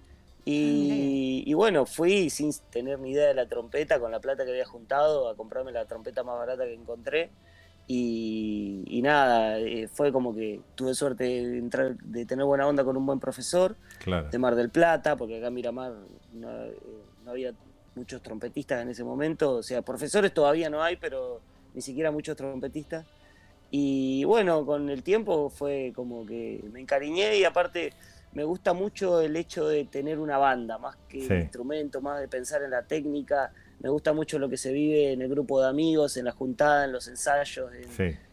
Y, 0.48 1.52
bueno, 1.54 1.86
fui 1.86 2.30
sin 2.30 2.52
tener 2.70 3.00
ni 3.00 3.10
idea 3.10 3.26
de 3.26 3.34
la 3.34 3.48
trompeta, 3.48 3.98
con 3.98 4.12
la 4.12 4.20
plata 4.20 4.44
que 4.44 4.52
había 4.52 4.64
juntado, 4.64 5.28
a 5.28 5.34
comprarme 5.34 5.72
la 5.72 5.86
trompeta 5.86 6.22
más 6.22 6.38
barata 6.38 6.64
que 6.64 6.74
encontré. 6.74 7.30
Y, 7.88 9.00
nada, 9.02 9.60
eh, 9.60 9.88
fue 9.92 10.10
como 10.10 10.34
que 10.34 10.60
tuve 10.74 10.94
suerte 10.94 11.24
de, 11.24 11.58
entrar, 11.58 11.96
de 11.96 12.26
tener 12.26 12.44
buena 12.44 12.66
onda 12.66 12.82
con 12.82 12.96
un 12.96 13.06
buen 13.06 13.20
profesor 13.20 13.76
de 14.04 14.38
Mar 14.38 14.56
del 14.56 14.70
Plata, 14.70 15.16
porque 15.16 15.38
acá 15.38 15.46
en 15.48 15.54
Miramar 15.54 15.92
no, 16.32 16.64
eh, 16.64 16.78
no, 17.24 17.30
había 17.30 17.52
muchos 17.94 18.20
trompetistas 18.22 18.82
en 18.82 18.88
ese 18.88 19.04
momento. 19.04 19.52
O 19.52 19.62
sea, 19.62 19.82
profesores 19.82 20.34
todavía 20.34 20.68
no 20.68 20.82
hay, 20.82 20.96
pero 20.96 21.40
ni 21.74 21.80
siquiera 21.80 22.10
muchos 22.10 22.36
trompetistas. 22.36 23.06
Y 23.70 24.24
bueno, 24.24 24.66
con 24.66 24.90
el 24.90 25.02
tiempo 25.02 25.48
fue 25.48 25.92
como 25.94 26.26
que 26.26 26.64
me 26.72 26.80
encariñé 26.80 27.36
y 27.36 27.44
aparte 27.44 27.92
me 28.32 28.44
gusta 28.44 28.72
mucho 28.72 29.20
el 29.20 29.36
hecho 29.36 29.66
de 29.68 29.84
tener 29.84 30.18
una 30.18 30.38
banda, 30.38 30.78
más 30.78 30.96
que 31.08 31.18
instrumento, 31.18 32.00
más 32.00 32.20
de 32.20 32.28
pensar 32.28 32.62
en 32.62 32.70
la 32.70 32.82
técnica. 32.82 33.52
Me 33.86 33.90
gusta 33.90 34.12
mucho 34.12 34.40
lo 34.40 34.48
que 34.48 34.56
se 34.56 34.72
vive 34.72 35.12
en 35.12 35.22
el 35.22 35.28
grupo 35.28 35.62
de 35.62 35.68
amigos, 35.68 36.16
en 36.16 36.24
la 36.24 36.32
juntada, 36.32 36.86
en 36.86 36.92
los 36.92 37.06
ensayos, 37.06 37.70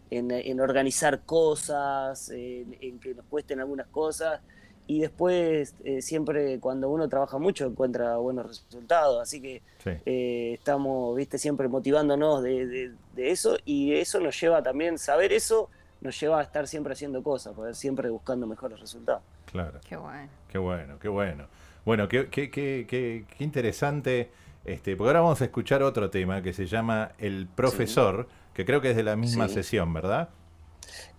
en, 0.09 0.59
organizar 0.59 1.19
cosas, 1.25 2.31
en, 2.31 2.99
que 2.99 3.13
nos 3.13 3.23
cuesten 3.27 3.59
algunas 3.59 3.85
cosas. 3.85 4.41
Y 4.87 5.01
después, 5.01 5.75
eh, 5.83 6.01
siempre 6.01 6.59
cuando 6.59 6.89
uno 6.89 7.07
trabaja 7.07 7.37
mucho, 7.37 7.67
encuentra 7.67 8.17
buenos 8.17 8.47
resultados. 8.47 9.21
Así 9.21 9.43
que 9.43 9.61
eh, 10.07 10.53
estamos, 10.55 11.15
viste, 11.15 11.37
siempre 11.37 11.67
motivándonos 11.67 12.41
de, 12.41 12.91
de, 13.13 13.29
eso. 13.29 13.55
Y 13.63 13.93
eso 13.93 14.19
nos 14.19 14.41
lleva 14.41 14.63
también, 14.63 14.97
saber 14.97 15.31
eso, 15.31 15.69
nos 16.01 16.19
lleva 16.19 16.39
a 16.39 16.43
estar 16.43 16.67
siempre 16.67 16.93
haciendo 16.93 17.21
cosas, 17.21 17.53
siempre 17.77 18.09
buscando 18.09 18.47
mejores 18.47 18.79
resultados. 18.79 19.21
Claro. 19.45 19.79
Qué 19.87 19.97
bueno. 19.97 20.29
Qué 20.49 20.57
bueno, 20.57 20.97
qué 20.97 21.09
bueno. 21.09 21.47
Bueno, 21.85 22.07
qué, 22.07 22.27
qué, 22.29 22.49
qué, 22.49 22.87
qué, 22.87 23.43
interesante. 23.43 24.31
Este, 24.65 24.95
porque 24.95 25.09
ahora 25.09 25.21
vamos 25.21 25.41
a 25.41 25.45
escuchar 25.45 25.83
otro 25.83 26.09
tema 26.09 26.41
que 26.41 26.53
se 26.53 26.65
llama 26.65 27.11
El 27.17 27.47
Profesor, 27.47 28.27
que 28.53 28.65
creo 28.65 28.79
que 28.81 28.91
es 28.91 28.95
de 28.95 29.03
la 29.03 29.15
misma 29.15 29.49
sesión, 29.49 29.93
¿verdad? 29.93 30.29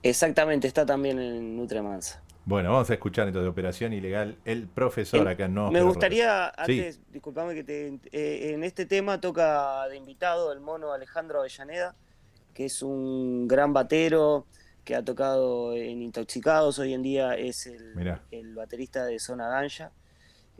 Exactamente, 0.02 0.66
está 0.66 0.86
también 0.86 1.18
en 1.18 1.56
Nutremansa. 1.56 2.22
Bueno, 2.46 2.72
vamos 2.72 2.90
a 2.90 2.94
escuchar 2.94 3.26
entonces 3.26 3.46
de 3.46 3.50
Operación 3.50 3.94
Ilegal 3.94 4.36
El 4.44 4.66
Profesor 4.66 5.26
acá 5.26 5.48
no. 5.48 5.70
Me 5.70 5.82
gustaría, 5.82 6.48
antes, 6.48 7.00
disculpame 7.10 7.54
que 7.54 7.64
te. 7.64 7.98
Eh, 8.12 8.52
en 8.52 8.64
este 8.64 8.84
tema 8.84 9.18
toca 9.18 9.88
de 9.88 9.96
invitado 9.96 10.52
el 10.52 10.60
mono 10.60 10.92
Alejandro 10.92 11.40
Avellaneda, 11.40 11.94
que 12.52 12.66
es 12.66 12.82
un 12.82 13.48
gran 13.48 13.72
batero 13.72 14.46
que 14.84 14.94
ha 14.94 15.02
tocado 15.02 15.74
en 15.74 16.02
Intoxicados, 16.02 16.78
hoy 16.78 16.92
en 16.92 17.02
día 17.02 17.34
es 17.34 17.66
el, 17.66 17.94
el 18.30 18.54
baterista 18.54 19.06
de 19.06 19.18
Zona 19.18 19.48
Ganja. 19.48 19.90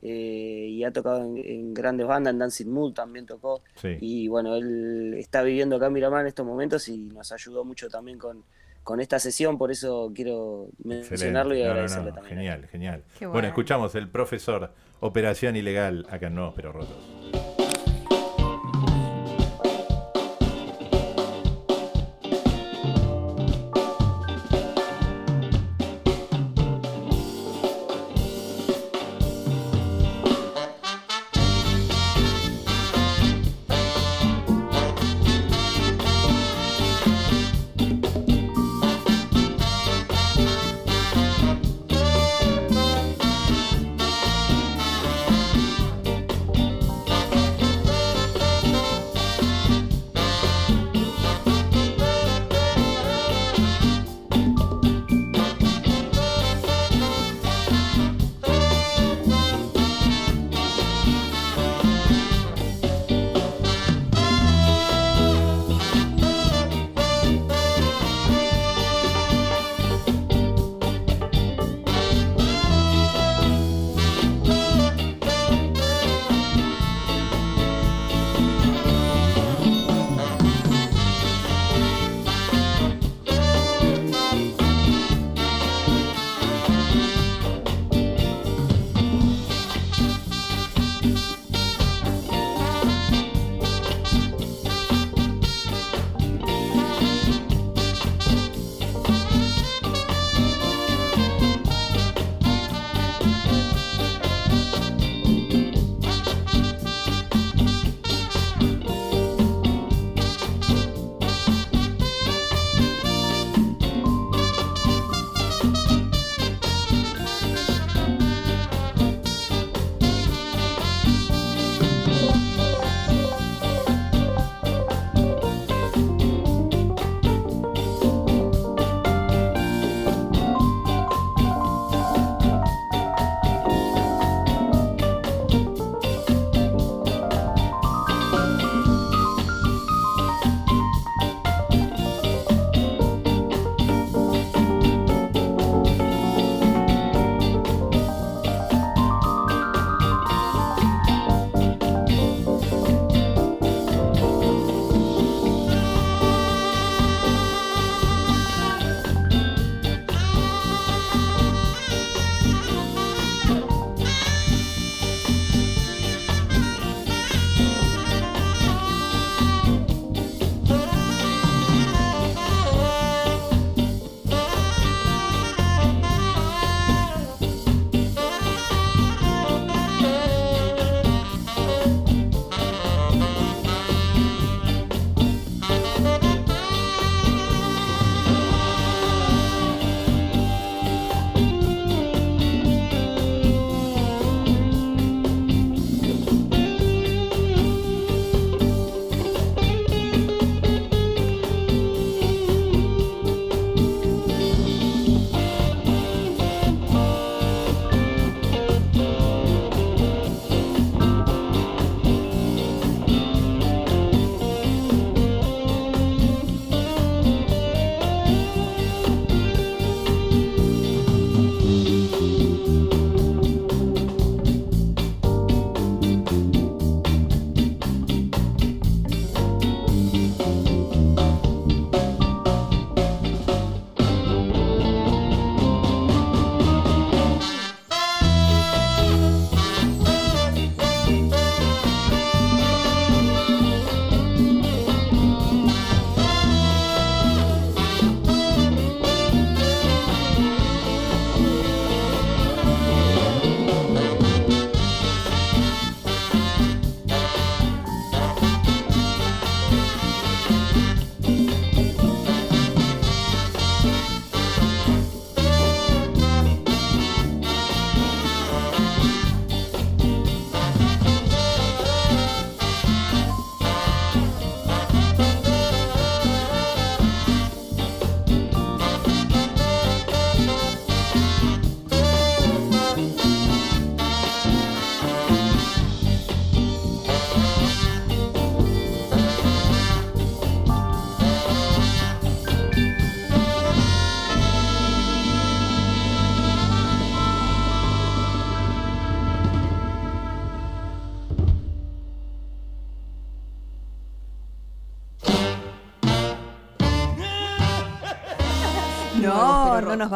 Eh, 0.03 0.69
y 0.71 0.85
ha 0.85 0.93
tocado 0.93 1.23
en, 1.23 1.73
grandes 1.73 2.07
bandas, 2.07 2.33
en 2.33 2.39
Dancing 2.39 2.67
Mood 2.67 2.93
también 2.93 3.27
tocó. 3.27 3.63
Y 4.01 4.29
bueno, 4.29 4.55
él 4.57 5.15
está 5.19 5.43
viviendo 5.43 5.77
acá 5.77 5.87
en 5.87 5.93
Miramar 5.95 6.23
en 6.23 6.27
estos 6.27 6.45
momentos 6.45 6.89
y 6.89 6.99
nos 6.99 7.33
ayudó 7.33 7.65
mucho 7.65 7.89
también 7.89 8.19
con, 8.19 8.45
con 8.85 9.01
esta 9.01 9.19
sesión, 9.19 9.57
por 9.57 9.71
eso 9.71 10.13
quiero 10.15 10.69
mencionarlo 10.85 11.55
y 11.55 11.63
agradecerle 11.63 12.13
también. 12.13 12.37
Genial, 12.37 12.69
genial. 12.69 13.05
Bueno. 13.21 13.49
escuchamos 13.49 13.95
el 13.95 14.09
profesor 14.09 14.73
Operación 15.01 15.57
Ilegal 15.57 16.07
acá 16.11 16.27
en 16.27 16.35
Nuevos 16.35 16.55
Pero 16.55 16.73
Rotos. 16.73 17.54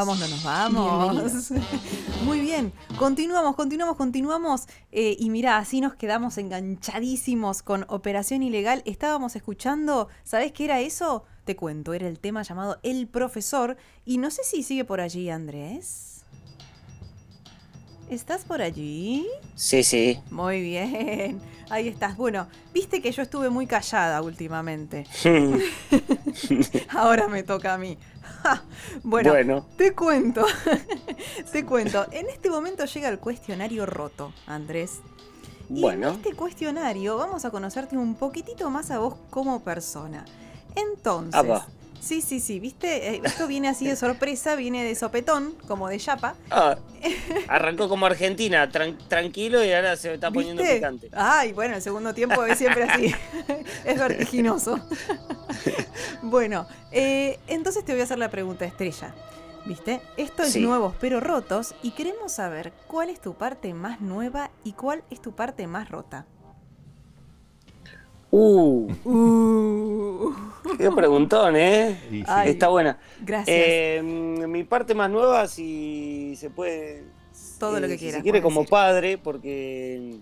Vamos, 0.09 0.21
no 0.21 0.29
nos 0.29 0.42
vamos. 0.42 1.53
Muy 2.25 2.40
bien, 2.40 2.73
continuamos, 2.99 3.55
continuamos, 3.57 3.97
continuamos. 3.97 4.66
Eh, 4.90 5.16
y 5.18 5.29
mira, 5.31 5.59
así 5.59 5.81
nos 5.81 5.94
quedamos 5.94 6.38
enganchadísimos 6.38 7.62
con 7.62 7.85
Operación 7.88 8.42
Ilegal. 8.42 8.83
Estábamos 8.87 9.37
escuchando, 9.37 10.09
¿sabés 10.25 10.53
qué 10.53 10.64
era 10.64 10.81
eso? 10.81 11.25
Te 11.44 11.57
cuento, 11.57 11.92
era 11.92 12.09
el 12.09 12.21
tema 12.21 12.42
llamado 12.42 12.79
El 12.83 13.07
Profesor. 13.09 13.77
Y 14.05 14.18
no 14.18 14.31
sé 14.31 14.44
si 14.44 14.62
sigue 14.62 14.85
por 14.85 15.01
allí, 15.01 15.29
Andrés. 15.29 16.08
¿Estás 18.11 18.44
por 18.44 18.62
allí? 18.62 19.27
Sí, 19.55 19.83
sí. 19.83 20.18
Muy 20.31 20.62
bien. 20.62 21.40
Ahí 21.71 21.88
estás. 21.88 22.16
Bueno, 22.16 22.47
viste 22.73 23.03
que 23.03 23.12
yo 23.12 23.21
estuve 23.21 23.51
muy 23.51 23.66
callada 23.66 24.23
últimamente. 24.23 25.07
Ahora 26.88 27.29
me 27.29 27.42
toca 27.42 27.75
a 27.75 27.79
mí. 27.79 27.99
bueno, 29.03 29.66
te 29.77 29.94
cuento. 29.94 30.47
te 31.53 31.66
cuento. 31.66 32.07
En 32.11 32.31
este 32.31 32.49
momento 32.49 32.87
llega 32.87 33.11
el 33.11 33.18
cuestionario 33.18 33.85
roto, 33.85 34.33
Andrés. 34.47 35.01
Y 35.68 35.83
bueno. 35.83 36.09
en 36.09 36.14
este 36.14 36.33
cuestionario 36.33 37.18
vamos 37.18 37.44
a 37.44 37.51
conocerte 37.51 37.99
un 37.99 38.14
poquitito 38.14 38.71
más 38.71 38.90
a 38.90 39.01
vos 39.01 39.16
como 39.29 39.61
persona. 39.61 40.25
Entonces, 40.75 41.62
Sí, 42.00 42.22
sí, 42.22 42.40
sí, 42.40 42.61
viste, 42.61 43.14
eh, 43.14 43.20
esto 43.24 43.46
viene 43.46 43.68
así 43.68 43.87
de 43.87 43.96
sorpresa, 43.96 44.54
viene 44.54 44.84
de 44.84 44.94
sopetón, 44.94 45.54
como 45.66 45.88
de 45.88 45.98
chapa. 45.98 46.34
Ah, 46.50 46.76
arrancó 47.48 47.88
como 47.88 48.06
Argentina, 48.06 48.70
tranquilo 48.70 49.64
y 49.64 49.72
ahora 49.72 49.96
se 49.96 50.14
está 50.14 50.30
poniendo 50.30 50.62
picante. 50.62 51.11
Ay, 51.12 51.52
bueno, 51.52 51.74
el 51.74 51.82
segundo 51.82 52.14
tiempo 52.14 52.44
es 52.44 52.58
siempre 52.58 52.84
así, 52.84 53.14
es 53.84 53.98
vertiginoso. 53.98 54.80
bueno, 56.22 56.66
eh, 56.92 57.38
entonces 57.46 57.84
te 57.84 57.92
voy 57.92 58.00
a 58.00 58.04
hacer 58.04 58.18
la 58.18 58.30
pregunta 58.30 58.64
estrella. 58.64 59.14
¿Viste? 59.64 60.00
Esto 60.16 60.44
es 60.44 60.56
nuevos 60.56 60.94
pero 60.98 61.20
rotos 61.20 61.74
y 61.82 61.90
queremos 61.90 62.32
saber 62.32 62.72
cuál 62.87 63.11
es 63.11 63.20
tu 63.20 63.34
parte 63.34 63.74
más 63.74 64.00
nueva 64.00 64.50
y 64.64 64.72
cuál 64.72 65.02
es 65.11 65.20
tu 65.20 65.32
parte 65.32 65.66
más 65.66 65.90
rota. 65.90 66.24
Uh. 68.30 68.92
uh. 69.04 70.34
Qué 70.76 70.90
preguntón, 70.90 71.56
¿eh? 71.56 71.98
Está 72.44 72.68
buena. 72.68 72.98
Gracias. 73.20 73.56
Eh, 73.58 74.02
mi 74.02 74.64
parte 74.64 74.94
más 74.94 75.10
nueva, 75.10 75.48
si 75.48 76.34
se 76.36 76.50
puede. 76.50 77.04
Todo 77.58 77.80
lo 77.80 77.86
eh, 77.86 77.90
que 77.90 77.98
quieras. 77.98 78.18
Si 78.18 78.22
quiere, 78.22 78.42
como 78.42 78.64
padre, 78.64 79.18
porque 79.18 80.20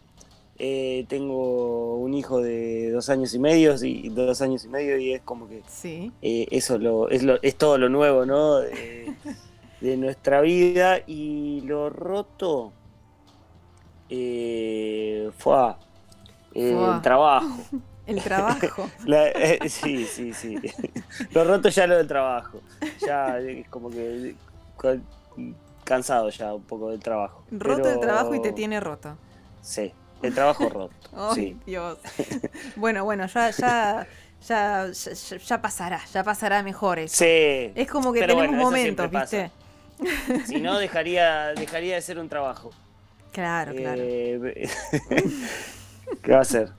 eh, 0.58 1.04
tengo 1.08 1.96
un 1.96 2.14
hijo 2.14 2.40
de 2.40 2.90
dos 2.90 3.08
años 3.08 3.34
y 3.34 3.38
medio 3.38 3.74
y 3.82 4.08
dos 4.10 4.40
años 4.40 4.64
y 4.64 4.68
medio 4.68 4.98
y 4.98 5.12
es 5.12 5.22
como 5.22 5.48
que 5.48 5.62
sí. 5.66 6.12
eso 6.22 6.78
lo, 6.78 7.10
es, 7.10 7.22
lo, 7.22 7.42
es 7.42 7.56
todo 7.56 7.76
lo 7.78 7.88
nuevo, 7.88 8.24
¿no? 8.24 8.58
De, 8.58 9.12
de 9.80 9.96
nuestra 9.96 10.40
vida 10.40 11.00
y 11.06 11.62
lo 11.62 11.90
roto 11.90 12.72
fue 14.08 15.74
el 16.54 17.02
trabajo. 17.02 17.58
El 18.06 18.22
trabajo. 18.22 18.90
Eh, 19.08 19.68
sí, 19.68 20.04
sí, 20.06 20.32
sí. 20.32 20.58
Lo 21.32 21.44
roto 21.44 21.68
ya 21.68 21.86
lo 21.86 21.96
del 21.96 22.06
trabajo. 22.06 22.60
Ya 23.04 23.38
es 23.38 23.68
como 23.68 23.90
que 23.90 24.34
cansado 25.84 26.28
ya 26.30 26.54
un 26.54 26.62
poco 26.62 26.90
del 26.90 27.00
trabajo. 27.00 27.44
Roto 27.50 27.90
el 27.90 28.00
trabajo 28.00 28.34
y 28.34 28.42
te 28.42 28.52
tiene 28.52 28.80
roto. 28.80 29.16
Sí, 29.62 29.92
el 30.22 30.34
trabajo 30.34 30.68
roto. 30.68 30.94
sí. 31.34 31.56
Dios. 31.66 31.98
Bueno, 32.76 33.04
bueno, 33.04 33.26
ya, 33.26 33.50
ya, 33.50 34.06
ya, 34.46 34.90
ya, 35.46 35.62
pasará, 35.62 36.00
ya 36.12 36.24
pasará 36.24 36.62
mejores. 36.62 37.12
Sí. 37.12 37.72
Es 37.74 37.88
como 37.88 38.12
que 38.12 38.20
tenemos 38.20 38.50
momentos, 38.50 39.10
¿viste? 39.10 39.50
Si 40.46 40.60
no, 40.60 40.78
dejaría, 40.78 41.54
dejaría 41.54 41.94
de 41.94 42.02
ser 42.02 42.18
un 42.18 42.28
trabajo. 42.28 42.70
Claro, 43.32 43.74
claro. 43.74 44.00
Eh, 44.02 44.68
¿Qué 46.22 46.32
va 46.32 46.40
a 46.40 46.44
ser? 46.44 46.72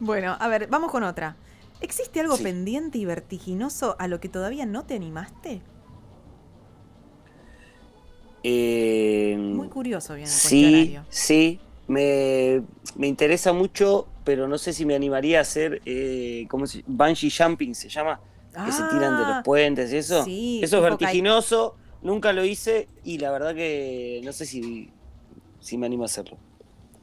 Bueno, 0.00 0.36
a 0.38 0.48
ver, 0.48 0.66
vamos 0.68 0.90
con 0.90 1.02
otra. 1.02 1.36
¿Existe 1.80 2.20
algo 2.20 2.36
pendiente 2.38 2.98
y 2.98 3.04
vertiginoso 3.04 3.96
a 3.98 4.08
lo 4.08 4.20
que 4.20 4.28
todavía 4.28 4.66
no 4.66 4.84
te 4.84 4.94
animaste? 4.94 5.60
Eh, 8.42 9.36
Muy 9.38 9.68
curioso, 9.68 10.14
bien. 10.14 10.28
Sí, 10.28 10.96
sí, 11.08 11.60
me, 11.88 12.62
interesa 12.98 13.52
mucho, 13.52 14.06
pero 14.24 14.48
no 14.48 14.56
sé 14.58 14.72
si 14.72 14.86
me 14.86 14.94
animaría 14.94 15.38
a 15.38 15.42
hacer, 15.42 15.82
eh, 15.84 16.46
¿cómo 16.48 16.66
se 16.66 16.82
Bungee 16.86 17.30
jumping 17.30 17.74
se 17.74 17.88
llama, 17.88 18.20
que 18.64 18.72
se 18.72 18.82
tiran 18.84 19.16
de 19.16 19.22
los 19.22 19.36
ah, 19.36 19.42
puentes 19.44 19.92
y 19.92 19.96
eso. 19.96 20.24
Sí, 20.24 20.60
eso 20.62 20.76
es 20.76 20.82
vertiginoso, 20.82 21.76
nunca 22.02 22.32
lo 22.32 22.44
hice 22.44 22.88
y 23.04 23.18
la 23.18 23.30
verdad 23.32 23.54
que 23.54 24.20
no 24.24 24.32
sé 24.32 24.46
si, 24.46 24.90
si 25.60 25.76
me 25.76 25.86
animo 25.86 26.04
a 26.04 26.06
hacerlo. 26.06 26.38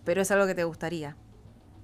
Pero 0.05 0.21
es 0.21 0.31
algo 0.31 0.47
que 0.47 0.55
te 0.55 0.63
gustaría. 0.63 1.15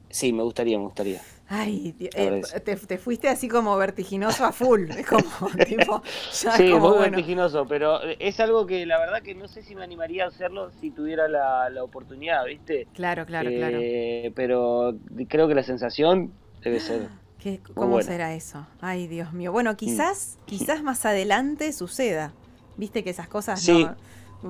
Sí, 0.09 0.33
me 0.33 0.43
gustaría, 0.43 0.77
me 0.77 0.85
gustaría. 0.85 1.21
Ay, 1.51 1.95
eh, 1.99 2.41
te, 2.63 2.97
fuiste 2.99 3.27
así 3.27 3.47
como 3.47 3.75
vertiginoso 3.75 4.45
a 4.45 4.51
full. 4.51 4.89
Es 4.97 5.07
como, 5.07 5.49
tipo, 5.65 6.03
ya 6.43 6.51
sí, 6.51 6.69
como, 6.69 6.89
muy 6.89 6.99
vertiginoso, 6.99 7.65
pero 7.67 8.01
es 8.03 8.39
algo 8.39 8.67
que 8.67 8.85
la 8.85 8.99
verdad 8.99 9.23
que 9.23 9.33
no 9.33 9.47
sé 9.47 9.63
si 9.63 9.73
me 9.73 9.83
animaría 9.83 10.25
a 10.25 10.27
hacerlo 10.27 10.69
si 10.79 10.91
tuviera 10.91 11.27
la, 11.27 11.83
oportunidad, 11.83 12.45
¿viste? 12.45 12.87
Claro, 12.93 13.25
claro, 13.25 13.49
claro. 13.49 13.79
Eh, 13.81 14.31
pero 14.35 14.95
creo 15.27 15.47
que 15.47 15.55
la 15.55 15.63
sensación 15.63 16.31
debe 16.61 16.79
ser. 16.79 17.09
¿Qué, 17.39 17.61
¿Cómo 17.73 18.01
será 18.01 18.35
eso? 18.35 18.67
Ay, 18.81 19.07
Dios 19.07 19.33
mío. 19.33 19.51
Bueno, 19.51 19.75
quizás, 19.77 20.37
mm. 20.41 20.45
quizás 20.45 20.83
más 20.83 21.05
adelante 21.05 21.71
suceda. 21.71 22.33
Viste 22.75 23.03
que 23.03 23.09
esas 23.09 23.27
cosas 23.27 23.67
no 23.67 23.95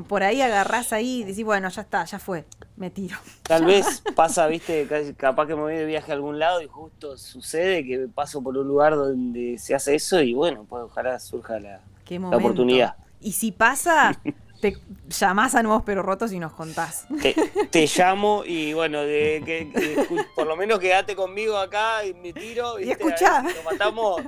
por 0.08 0.24
ahí 0.24 0.42
agarrás 0.42 0.94
ahí 0.94 1.22
y 1.22 1.24
decís, 1.24 1.44
bueno, 1.44 1.70
ya 1.70 1.82
está, 1.82 2.06
ya 2.06 2.20
fue, 2.20 2.46
me 2.78 2.90
tiro. 2.90 3.18
Tal 3.44 3.66
vez 3.68 4.04
pasa, 4.16 4.48
viste, 4.48 4.88
capaz 5.18 5.48
que 5.48 5.56
me 5.56 5.62
voy 5.62 5.76
de 5.76 5.86
viaje 5.86 6.12
a 6.12 6.16
algún 6.16 6.40
lado 6.40 6.62
y 6.62 6.68
justo 6.68 7.18
sucede 7.18 7.84
que 7.84 8.08
paso 8.14 8.42
por 8.42 8.58
un 8.58 8.68
lugar 8.68 8.96
donde 8.96 9.58
se 9.58 9.76
hace 9.76 9.96
eso 9.96 10.22
y 10.22 10.34
bueno, 10.34 10.66
pues 10.70 10.84
ojalá 10.84 11.20
surja 11.20 11.60
la, 11.60 11.82
la 12.10 12.38
oportunidad. 12.38 12.96
Y 13.20 13.34
si 13.34 13.52
pasa, 13.52 14.20
te 14.60 14.78
llamás 15.08 15.56
a 15.56 15.64
Nuevos 15.64 15.84
Pero 15.86 16.02
Rotos 16.02 16.32
y 16.32 16.40
nos 16.40 16.54
contás. 16.54 17.08
Te, 17.72 17.88
llamo 17.98 18.44
y 18.46 18.74
bueno, 18.74 19.02
de, 19.02 19.42
que, 19.46 20.26
por 20.36 20.48
lo 20.48 20.56
menos 20.56 20.80
quédate 20.80 21.16
conmigo 21.16 21.58
acá 21.58 22.06
y 22.06 22.14
me 22.14 22.34
tiro. 22.34 22.80
Y 22.80 22.92
escuchá. 22.92 23.42
Lo 23.42 23.64
matamos, 23.64 24.22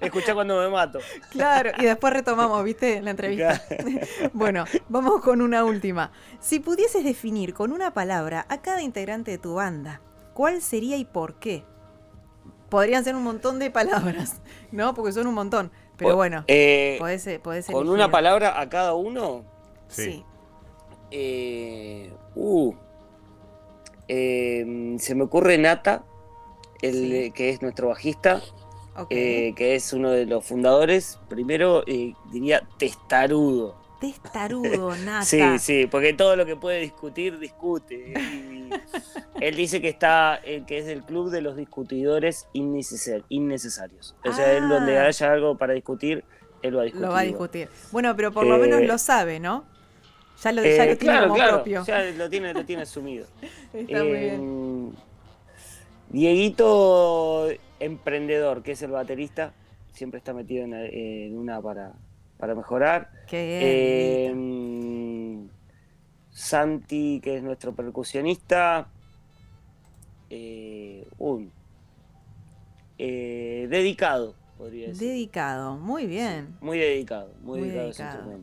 escuchá 0.00 0.34
cuando 0.34 0.60
me 0.60 0.68
mato. 0.68 0.98
Claro, 1.30 1.70
y 1.78 1.84
después 1.84 2.12
retomamos, 2.12 2.62
¿viste? 2.64 3.00
La 3.02 3.10
entrevista. 3.10 3.62
Bueno, 4.32 4.64
vamos 4.88 5.20
con 5.22 5.40
una 5.40 5.64
última. 5.64 6.10
Si 6.40 6.60
pudieses 6.60 7.04
definir 7.04 7.54
con 7.54 7.72
una 7.72 7.92
palabra 7.92 8.46
a 8.48 8.60
cada 8.60 8.82
integrante 8.82 9.30
de 9.30 9.38
tu 9.38 9.54
banda, 9.54 10.00
¿cuál 10.34 10.62
sería 10.62 10.96
y 10.96 11.04
por 11.04 11.38
qué? 11.38 11.64
Podrían 12.68 13.04
ser 13.04 13.14
un 13.14 13.22
montón 13.22 13.58
de 13.58 13.70
palabras, 13.70 14.40
¿no? 14.72 14.94
Porque 14.94 15.12
son 15.12 15.26
un 15.26 15.34
montón. 15.34 15.70
Pero 15.96 16.16
bueno, 16.16 16.44
eh, 16.46 16.96
podés, 16.98 17.66
¿Con 17.70 17.88
una 17.88 18.10
palabra 18.10 18.60
a 18.60 18.68
cada 18.68 18.94
uno? 18.94 19.44
Sí. 19.88 20.24
Eh, 21.10 22.12
uh, 22.34 22.74
em, 24.08 24.98
se 24.98 25.14
me 25.14 25.24
ocurre 25.24 25.56
Nata, 25.58 26.04
el, 26.82 27.32
que 27.32 27.50
es 27.50 27.62
nuestro 27.62 27.88
bajista, 27.88 28.42
eh, 29.10 29.54
que 29.56 29.74
es 29.74 29.92
uno 29.92 30.10
de 30.10 30.26
los 30.26 30.44
fundadores. 30.44 31.18
Primero 31.28 31.84
diría 32.30 32.66
testarudo. 32.78 33.85
Testarudo, 34.12 34.96
Nata. 35.04 35.24
sí, 35.24 35.40
sí, 35.58 35.86
porque 35.90 36.12
todo 36.12 36.36
lo 36.36 36.46
que 36.46 36.56
puede 36.56 36.80
discutir, 36.80 37.38
discute. 37.38 38.14
él 39.40 39.56
dice 39.56 39.80
que 39.80 39.88
está, 39.88 40.40
eh, 40.44 40.64
que 40.66 40.78
es 40.78 40.86
el 40.86 41.02
club 41.02 41.30
de 41.30 41.40
los 41.40 41.56
discutidores 41.56 42.48
innecesarios. 42.52 44.14
O 44.24 44.32
sea, 44.32 44.52
él 44.52 44.68
donde 44.68 44.98
ah. 44.98 45.06
haya 45.06 45.32
algo 45.32 45.56
para 45.56 45.72
discutir, 45.74 46.24
él 46.62 46.76
va 46.76 46.82
a 46.82 46.84
discutir. 46.84 47.06
Lo 47.06 47.12
va 47.12 47.20
a 47.20 47.24
discutir. 47.24 47.68
Bueno, 47.92 48.14
pero 48.16 48.32
por 48.32 48.46
lo 48.46 48.58
menos 48.58 48.82
lo 48.82 48.98
sabe, 48.98 49.40
¿no? 49.40 49.64
Ya 50.42 50.52
lo, 50.52 50.62
ya 50.62 50.84
eh, 50.84 50.96
tiene 50.96 51.20
como 51.22 51.34
propio. 51.34 51.84
Ya 51.84 52.02
lo 52.10 52.28
tiene, 52.28 52.52
lo 52.52 52.64
tiene 52.64 52.82
asumido. 52.82 53.26
Está 53.72 54.04
muy 54.04 54.12
bien. 54.12 54.34
Em, 54.34 54.92
Dieguito, 56.08 57.48
emprendedor, 57.80 58.62
que 58.62 58.72
es 58.72 58.82
el 58.82 58.92
baterista, 58.92 59.52
siempre 59.92 60.18
está 60.18 60.32
metido 60.32 60.64
en, 60.64 61.36
una 61.36 61.60
para, 61.60 61.94
para 62.38 62.54
mejorar. 62.54 63.10
Qué 63.26 64.28
bien. 64.28 65.50
Santi, 66.30 67.20
que 67.22 67.36
es 67.36 67.42
nuestro 67.42 67.74
percusionista. 67.74 68.88
Eh, 70.28 71.06
eh, 72.98 73.66
dedicado, 73.70 74.34
podría 74.58 74.88
decir. 74.88 75.08
Dedicado, 75.08 75.76
muy 75.76 76.06
bien. 76.06 76.56
muy 76.60 76.78
dedicado, 76.78 77.32
muy, 77.42 77.68
dedicado. 77.68 78.40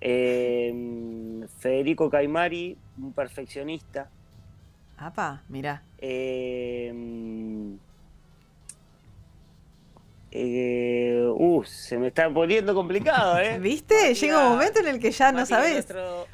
Eh, 0.00 1.46
Federico 1.58 2.10
Caimari, 2.10 2.76
un 2.98 3.12
perfeccionista. 3.12 4.10
Apa, 4.96 5.44
mira. 5.48 5.84
Eh, 5.98 6.92
uh, 10.34 11.64
se 11.64 11.98
me 11.98 12.08
está 12.08 12.32
poniendo 12.32 12.74
complicado, 12.74 13.38
¿eh? 13.38 13.58
¿Viste? 13.60 14.14
Llega 14.14 14.38
un 14.46 14.52
momento 14.52 14.80
en 14.80 14.88
el 14.88 15.00
que 15.00 15.10
ya 15.10 15.32
no 15.32 15.46
sabes. 15.46 15.86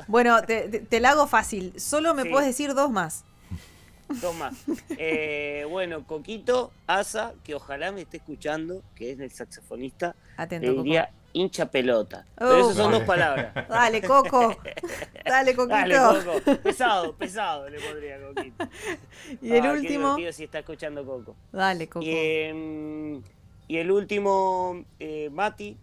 Bueno, 0.06 0.42
te, 0.42 1.00
la 1.00 1.10
hago 1.10 1.26
fácil. 1.26 1.78
Solo 1.78 2.14
me 2.14 2.24
puedes 2.24 2.48
decir 2.48 2.74
dos 2.74 2.90
más. 2.90 3.24
Dos 4.08 4.34
más. 4.34 4.54
Eh, 4.96 5.66
bueno, 5.68 6.06
Coquito, 6.06 6.72
Asa, 6.86 7.34
que 7.44 7.54
ojalá 7.54 7.92
me 7.92 8.00
esté 8.02 8.16
escuchando, 8.16 8.82
que 8.94 9.12
es 9.12 9.20
el 9.20 9.30
saxofonista. 9.30 10.16
Atento, 10.36 10.72
le 10.72 10.78
diría 10.78 11.10
hincha 11.32 11.66
pelota. 11.66 12.24
Pero 12.36 12.58
esas 12.58 12.76
son 12.76 12.92
dos 12.92 13.02
palabras. 13.06 13.54
Dale, 13.68 14.02
Coco. 14.02 14.56
Dale, 15.24 15.54
Coquito. 15.54 15.76
Dale, 15.76 16.24
Coco. 16.24 16.56
Pesado, 16.62 17.14
pesado 17.14 17.68
le 17.68 17.78
podría 17.80 18.18
Coquito. 18.20 18.68
Y 19.42 19.52
el 19.52 19.66
ah, 19.66 19.72
último. 19.72 20.16
si 20.32 20.44
está 20.44 20.60
escuchando 20.60 21.04
Coco. 21.04 21.36
Dale, 21.52 21.88
Coco. 21.88 22.04
Y, 22.04 23.22
y 23.68 23.76
el 23.76 23.90
último, 23.90 24.84
eh, 24.98 25.28
Mati, 25.30 25.76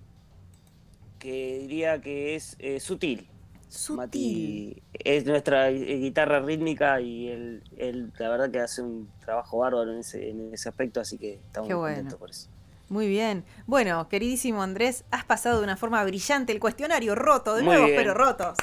que 1.20 1.60
diría 1.62 2.02
que 2.02 2.36
es 2.36 2.56
eh, 2.60 2.80
sutil. 2.80 3.30
Sutil. 3.70 3.98
Mati 3.98 4.84
es 4.94 5.26
nuestra 5.26 5.70
guitarra 5.70 6.40
rítmica 6.40 7.00
y 7.00 7.28
él, 7.30 8.12
la 8.18 8.30
verdad 8.30 8.50
que 8.50 8.60
hace 8.60 8.82
un 8.82 9.10
trabajo 9.20 9.60
bárbaro 9.60 9.94
en 9.94 10.00
ese, 10.00 10.30
en 10.30 10.54
ese 10.54 10.70
aspecto, 10.70 11.00
así 11.00 11.18
que 11.18 11.36
estamos 11.36 11.70
muy 11.70 11.78
contentos 11.78 12.20
por 12.20 12.30
eso. 12.32 12.50
Muy 12.90 13.08
bien. 13.08 13.46
Bueno, 13.66 14.08
queridísimo 14.10 14.62
Andrés, 14.64 15.06
has 15.12 15.26
pasado 15.26 15.60
de 15.60 15.64
una 15.64 15.78
forma 15.78 16.04
brillante 16.04 16.54
el 16.54 16.60
cuestionario 16.60 17.16
roto, 17.16 17.56
de 17.56 17.64
nuevo, 17.64 17.86
pero 17.96 18.14
rotos. 18.14 18.58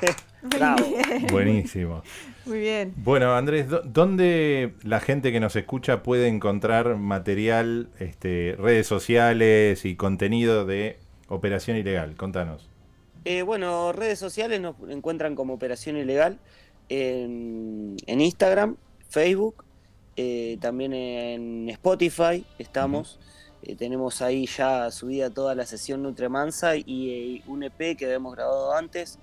Buenísimo. 1.30 2.02
Muy 2.46 2.60
bien. 2.60 2.94
Bueno, 2.96 3.34
Andrés, 3.34 3.66
¿dónde 3.84 4.74
la 4.82 5.00
gente 5.00 5.32
que 5.32 5.40
nos 5.40 5.56
escucha 5.56 6.02
puede 6.02 6.28
encontrar 6.28 6.96
material, 6.96 7.90
este, 7.98 8.56
redes 8.58 8.86
sociales 8.86 9.84
y 9.84 9.96
contenido 9.96 10.64
de 10.64 10.98
Operación 11.28 11.76
Ilegal? 11.76 12.14
Contanos. 12.16 12.68
Eh, 13.24 13.42
bueno, 13.42 13.92
redes 13.92 14.18
sociales 14.18 14.60
nos 14.60 14.76
encuentran 14.88 15.34
como 15.34 15.54
Operación 15.54 15.96
Ilegal 15.96 16.38
en, 16.88 17.96
Instagram, 18.06 18.76
Facebook, 19.08 19.64
eh, 20.16 20.56
también 20.60 20.94
en 20.94 21.68
Spotify 21.68 22.44
estamos. 22.58 23.18
Eh, 23.62 23.74
tenemos 23.74 24.22
ahí 24.22 24.46
ya 24.46 24.90
subida 24.92 25.30
toda 25.30 25.54
la 25.54 25.66
sesión 25.66 26.02
Nutremansa 26.02 26.76
y 26.76 27.42
un 27.46 27.64
EP 27.64 27.96
que 27.96 28.06
habíamos 28.06 28.36
grabado 28.36 28.74
antes 28.74 29.18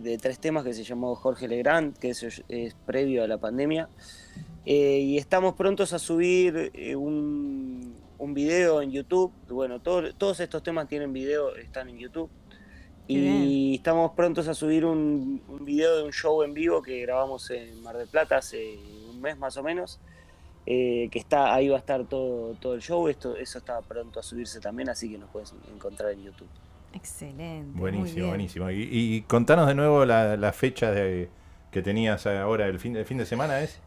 de 0.00 0.18
tres 0.18 0.38
temas 0.38 0.64
que 0.64 0.74
se 0.74 0.84
llamó 0.84 1.14
Jorge 1.14 1.48
Legrand, 1.48 1.96
que 1.96 2.10
es, 2.10 2.42
es 2.48 2.74
previo 2.86 3.24
a 3.24 3.26
la 3.26 3.38
pandemia. 3.38 3.88
Eh, 4.64 5.00
y 5.00 5.18
estamos 5.18 5.54
prontos 5.54 5.92
a 5.92 5.98
subir 5.98 6.70
eh, 6.74 6.94
un, 6.94 7.94
un, 8.18 8.34
video 8.34 8.80
en 8.80 8.92
YouTube. 8.92 9.32
Bueno, 9.48 9.80
todos 9.80 10.40
estos 10.40 10.62
temas 10.62 10.88
tienen 10.88 11.12
video, 11.12 11.56
están 11.56 11.88
en 11.88 11.98
YouTube. 11.98 12.30
y 13.08 13.74
estamos 13.74 14.12
prontos 14.12 14.48
a 14.48 14.54
subir 14.54 14.84
un, 14.84 15.42
un, 15.48 15.64
video 15.64 15.96
de 15.96 16.04
un 16.04 16.12
show 16.12 16.42
en 16.42 16.54
vivo 16.54 16.80
que 16.80 17.00
grabamos 17.02 17.50
en 17.50 17.82
Mar 17.82 17.96
del 17.96 18.08
Plata 18.08 18.38
hace 18.38 18.78
un 19.10 19.20
mes 19.20 19.36
más 19.36 19.56
o 19.56 19.62
menos. 19.62 19.98
Eh, 20.64 21.08
que 21.10 21.18
está 21.18 21.52
ahí 21.52 21.68
va 21.68 21.76
a 21.76 21.80
estar 21.80 22.04
todo, 22.06 22.54
todo 22.60 22.74
el 22.74 22.80
show. 22.80 23.08
Esto, 23.08 23.36
eso 23.36 23.58
está 23.58 23.80
pronto 23.80 24.20
a 24.20 24.22
subirse 24.22 24.60
también, 24.60 24.88
así 24.88 25.10
que 25.10 25.18
nos 25.18 25.30
puedes 25.30 25.52
encontrar 25.74 26.12
en 26.12 26.22
YouTube. 26.22 26.48
Excelente. 26.94 27.78
Buenísimo, 27.78 28.28
buenísimo. 28.28 28.70
Y, 28.70 29.22
contanos 29.28 29.66
de 29.66 29.74
nuevo 29.74 30.04
la, 30.04 30.52
fecha 30.52 30.90
de, 30.90 31.30
que 31.70 31.82
tenías 31.82 32.26
ahora, 32.26 32.66
el 32.66 32.78
fin, 32.78 32.96
fin 33.04 33.18
de 33.18 33.26
semana 33.26 33.60
es. 33.60 33.80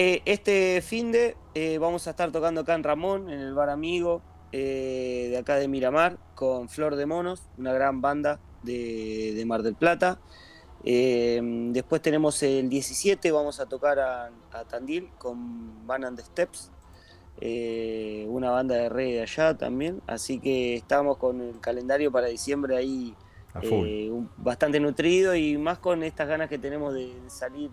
Eh, 0.00 0.22
este 0.26 0.80
fin 0.80 1.10
de 1.10 1.36
eh, 1.56 1.78
vamos 1.78 2.06
a 2.06 2.10
estar 2.10 2.30
tocando 2.30 2.60
acá 2.60 2.74
en 2.74 2.84
Ramón, 2.84 3.30
en 3.30 3.40
el 3.40 3.52
bar 3.52 3.68
amigo 3.68 4.22
eh, 4.52 5.26
de 5.28 5.36
acá 5.36 5.56
de 5.56 5.66
Miramar, 5.66 6.18
con 6.36 6.68
Flor 6.68 6.94
de 6.94 7.04
Monos, 7.04 7.42
una 7.58 7.72
gran 7.72 8.00
banda 8.00 8.38
de, 8.62 9.42
Mar 9.44 9.64
del 9.64 9.74
Plata. 9.74 10.20
después 10.84 12.00
tenemos 12.00 12.40
el 12.44 12.68
17, 12.68 13.32
vamos 13.32 13.58
a 13.58 13.66
tocar 13.66 13.98
a, 13.98 14.30
Tandil 14.68 15.10
con 15.18 15.84
Van 15.84 16.04
and 16.04 16.16
the 16.16 16.24
Steps, 16.24 16.70
eh, 17.40 18.26
una 18.28 18.50
banda 18.50 18.74
de 18.74 18.88
reggae 18.88 19.14
de 19.14 19.22
allá 19.22 19.56
también, 19.56 20.00
así 20.06 20.40
que 20.40 20.74
estamos 20.74 21.18
con 21.18 21.40
el 21.40 21.60
calendario 21.60 22.10
para 22.10 22.26
diciembre 22.26 22.76
ahí 22.76 23.14
eh, 23.62 24.10
bastante 24.36 24.80
nutrido 24.80 25.34
y 25.34 25.56
más 25.56 25.78
con 25.78 26.02
estas 26.02 26.26
ganas 26.26 26.48
que 26.48 26.58
tenemos 26.58 26.94
de, 26.94 27.12
salir 27.28 27.70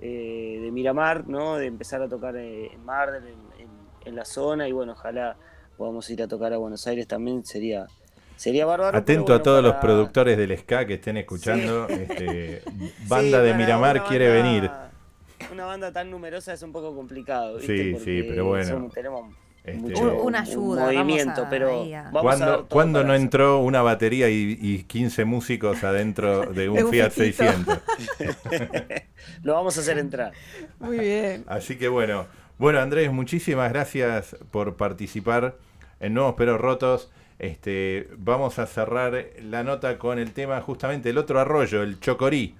eh, 0.00 0.60
de 0.62 0.70
Miramar, 0.70 1.28
¿no? 1.28 1.56
de 1.56 1.66
empezar 1.66 2.00
a 2.00 2.08
tocar 2.08 2.36
en 2.36 2.82
Mar, 2.84 3.22
en, 4.04 4.16
la 4.16 4.24
zona 4.24 4.66
y 4.66 4.72
bueno, 4.72 4.92
ojalá 4.92 5.36
podamos 5.76 6.08
ir 6.10 6.22
a 6.22 6.28
tocar 6.28 6.52
a 6.52 6.56
Buenos 6.56 6.86
Aires 6.86 7.06
también, 7.06 7.44
sería... 7.44 7.86
Sería 8.34 8.66
bárbaro. 8.66 8.98
Atento 8.98 9.34
a 9.34 9.42
todos 9.42 9.62
los 9.62 9.74
productores 9.74 10.36
del 10.36 10.58
ska 10.58 10.84
que 10.84 10.94
estén 10.94 11.18
escuchando. 11.18 11.86
Este, 11.88 12.62
banda 13.06 13.40
de 13.40 13.54
Miramar 13.54 14.04
quiere 14.04 14.32
venir 14.32 14.68
una 15.52 15.66
banda 15.66 15.92
tan 15.92 16.10
numerosa 16.10 16.52
es 16.52 16.62
un 16.62 16.72
poco 16.72 16.94
complicado. 16.94 17.60
Sí, 17.60 17.96
sí, 17.96 18.24
pero 18.26 18.46
bueno. 18.46 18.90
tenemos 18.92 19.34
este, 19.64 19.80
mucho 19.80 20.22
una 20.22 20.40
ayuda, 20.40 20.86
movimiento, 20.86 21.46
pero 21.48 21.84
¿Cuándo, 22.68 23.04
no 23.04 23.14
entró 23.14 23.60
una 23.60 23.80
batería 23.80 24.28
y, 24.28 24.84
15 24.88 25.24
músicos 25.24 25.84
adentro 25.84 26.46
de 26.52 26.68
un, 26.68 26.90
Fiat 26.90 27.12
600? 27.12 27.78
Lo 29.44 29.54
vamos 29.54 29.76
a 29.78 29.80
hacer 29.80 29.98
entrar. 29.98 30.32
Muy 30.80 30.98
bien. 30.98 31.44
Así 31.46 31.76
que 31.76 31.88
bueno, 31.88 32.26
bueno 32.58 32.80
Andrés, 32.80 33.12
muchísimas 33.12 33.72
gracias 33.72 34.36
por 34.50 34.76
participar 34.76 35.56
en 36.00 36.14
Nuevos 36.14 36.34
Pero 36.36 36.58
Rotos. 36.58 37.12
Este, 37.38 38.08
vamos 38.16 38.58
a 38.58 38.66
cerrar 38.66 39.26
la 39.42 39.64
nota 39.64 39.98
con 39.98 40.18
el 40.18 40.32
tema 40.32 40.60
justamente 40.60 41.10
el 41.10 41.18
otro 41.18 41.38
arroyo, 41.38 41.82
el 41.82 42.00
Chocorí. 42.00 42.56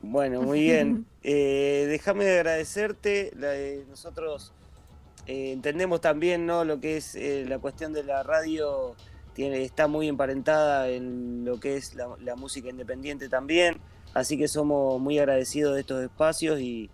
Bueno, 0.00 0.42
muy 0.42 0.60
bien. 0.60 1.06
Eh, 1.22 1.86
déjame 1.88 2.30
agradecerte. 2.30 3.32
nosotros 3.88 4.52
eh, 5.26 5.52
entendemos 5.52 6.00
también 6.00 6.46
¿no? 6.46 6.64
lo 6.64 6.80
que 6.80 6.96
es 6.96 7.14
eh, 7.14 7.44
la 7.48 7.58
cuestión 7.58 7.92
de 7.92 8.04
la 8.04 8.22
radio. 8.22 8.94
Tiene, 9.34 9.62
está 9.62 9.86
muy 9.86 10.08
emparentada 10.08 10.88
en 10.88 11.44
lo 11.44 11.60
que 11.60 11.76
es 11.76 11.94
la, 11.94 12.36
música 12.36 12.68
independiente 12.70 13.28
también. 13.28 13.80
Así 14.14 14.38
que 14.38 14.48
somos 14.48 15.00
muy 15.00 15.18
agradecidos 15.18 15.74
de 15.74 15.80
estos 15.80 16.02
espacios 16.02 16.60
y, 16.60 16.90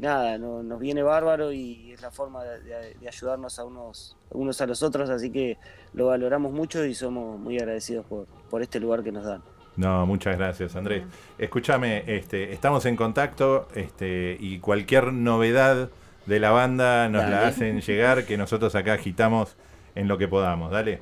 nada, 0.00 0.38
nos 0.38 0.78
viene 0.80 1.02
bárbaro 1.02 1.52
y 1.52 1.92
es 1.92 2.00
la 2.00 2.10
forma 2.10 2.42
de, 2.44 2.96
ayudarnos 3.06 3.58
a 3.58 3.64
unos, 3.64 4.16
unos 4.30 4.60
a 4.60 4.66
los 4.66 4.82
otros. 4.82 5.10
Así 5.10 5.30
que 5.30 5.58
lo 5.92 6.06
valoramos 6.06 6.52
mucho 6.52 6.84
y 6.84 6.94
somos 6.94 7.38
muy 7.38 7.58
agradecidos 7.58 8.06
por, 8.06 8.26
por 8.48 8.62
este 8.62 8.80
lugar 8.80 9.02
que 9.02 9.12
nos 9.12 9.24
dan. 9.24 9.42
No, 9.76 10.06
muchas 10.06 10.38
gracias, 10.38 10.74
Andrés. 10.74 11.04
Escúchame, 11.38 12.04
este, 12.06 12.52
estamos 12.52 12.86
en 12.86 12.96
contacto 12.96 13.68
este, 13.74 14.36
y 14.40 14.58
cualquier 14.58 15.12
novedad 15.12 15.90
de 16.24 16.40
la 16.40 16.50
banda 16.50 17.08
nos 17.08 17.28
la 17.28 17.46
hacen 17.46 17.80
llegar, 17.82 18.24
que 18.24 18.36
nosotros 18.38 18.74
acá 18.74 18.94
agitamos 18.94 19.56
en 19.94 20.08
lo 20.08 20.16
que 20.16 20.28
podamos. 20.28 20.72
Dale. 20.72 21.00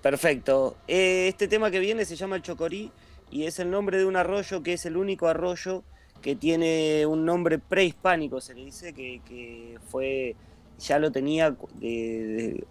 Perfecto. 0.00 0.76
Eh, 0.88 1.28
este 1.28 1.48
tema 1.48 1.70
que 1.70 1.80
viene 1.80 2.04
se 2.04 2.16
llama 2.16 2.36
el 2.36 2.42
Chocorí 2.42 2.90
y 3.30 3.44
es 3.44 3.58
el 3.58 3.70
nombre 3.70 3.98
de 3.98 4.06
un 4.06 4.16
arroyo 4.16 4.62
que 4.62 4.74
es 4.74 4.86
el 4.86 4.96
único 4.96 5.28
arroyo 5.28 5.82
que 6.22 6.34
tiene 6.34 7.04
un 7.04 7.26
nombre 7.26 7.58
prehispánico, 7.58 8.40
se 8.40 8.54
le 8.54 8.64
dice, 8.64 8.94
que, 8.94 9.78
fue, 9.90 10.34
ya 10.78 10.98
lo 10.98 11.12
tenía 11.12 11.54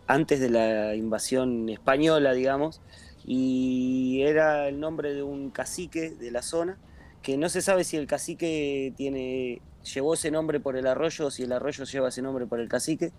antes 0.07 0.39
de 0.39 0.49
la 0.49 0.95
invasión 0.95 1.69
española, 1.69 2.33
digamos 2.33 2.81
y 3.25 4.21
era 4.23 4.67
el 4.67 4.79
nombre 4.79 5.13
de 5.13 5.23
un 5.23 5.49
cacique 5.49 6.11
de 6.11 6.31
la 6.31 6.41
zona, 6.41 6.77
que 7.21 7.37
no 7.37 7.49
se 7.49 7.61
sabe 7.61 7.83
si 7.83 7.97
el 7.97 8.07
cacique 8.07 8.93
tiene, 8.97 9.61
llevó 9.93 10.13
ese 10.13 10.31
nombre 10.31 10.59
por 10.59 10.75
el 10.75 10.87
arroyo 10.87 11.27
o 11.27 11.31
si 11.31 11.43
el 11.43 11.51
arroyo 11.53 11.85
lleva 11.85 12.09
ese 12.09 12.21
nombre 12.21 12.45
por 12.45 12.59
el 12.59 12.67
cacique, 12.67 13.11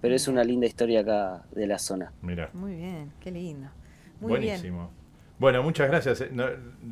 pero 0.00 0.14
es 0.14 0.28
una 0.28 0.44
linda 0.44 0.66
historia 0.66 1.00
acá 1.00 1.44
de 1.50 1.66
la 1.66 1.78
zona. 1.78 2.12
Mira. 2.22 2.50
Muy 2.52 2.76
bien, 2.76 3.12
qué 3.20 3.30
lindo. 3.30 3.68
Muy 4.20 4.30
Buenísimo. 4.30 4.90
Bueno, 5.38 5.62
muchas 5.62 5.88
gracias. 5.88 6.24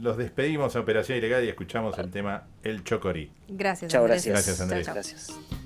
Los 0.01 0.17
despedimos 0.17 0.77
a 0.77 0.81
Operación 0.81 1.19
Ilegal 1.19 1.45
y 1.45 1.49
escuchamos 1.49 1.99
el 1.99 2.11
tema 2.11 2.45
El 2.63 2.85
Chocorí. 2.85 3.33
Gracias. 3.49 3.91
Chao, 3.91 4.05
gracias. 4.05 4.33
Gracias, 4.33 4.61
Andrés. 4.61 4.87
Gracias. 4.87 5.66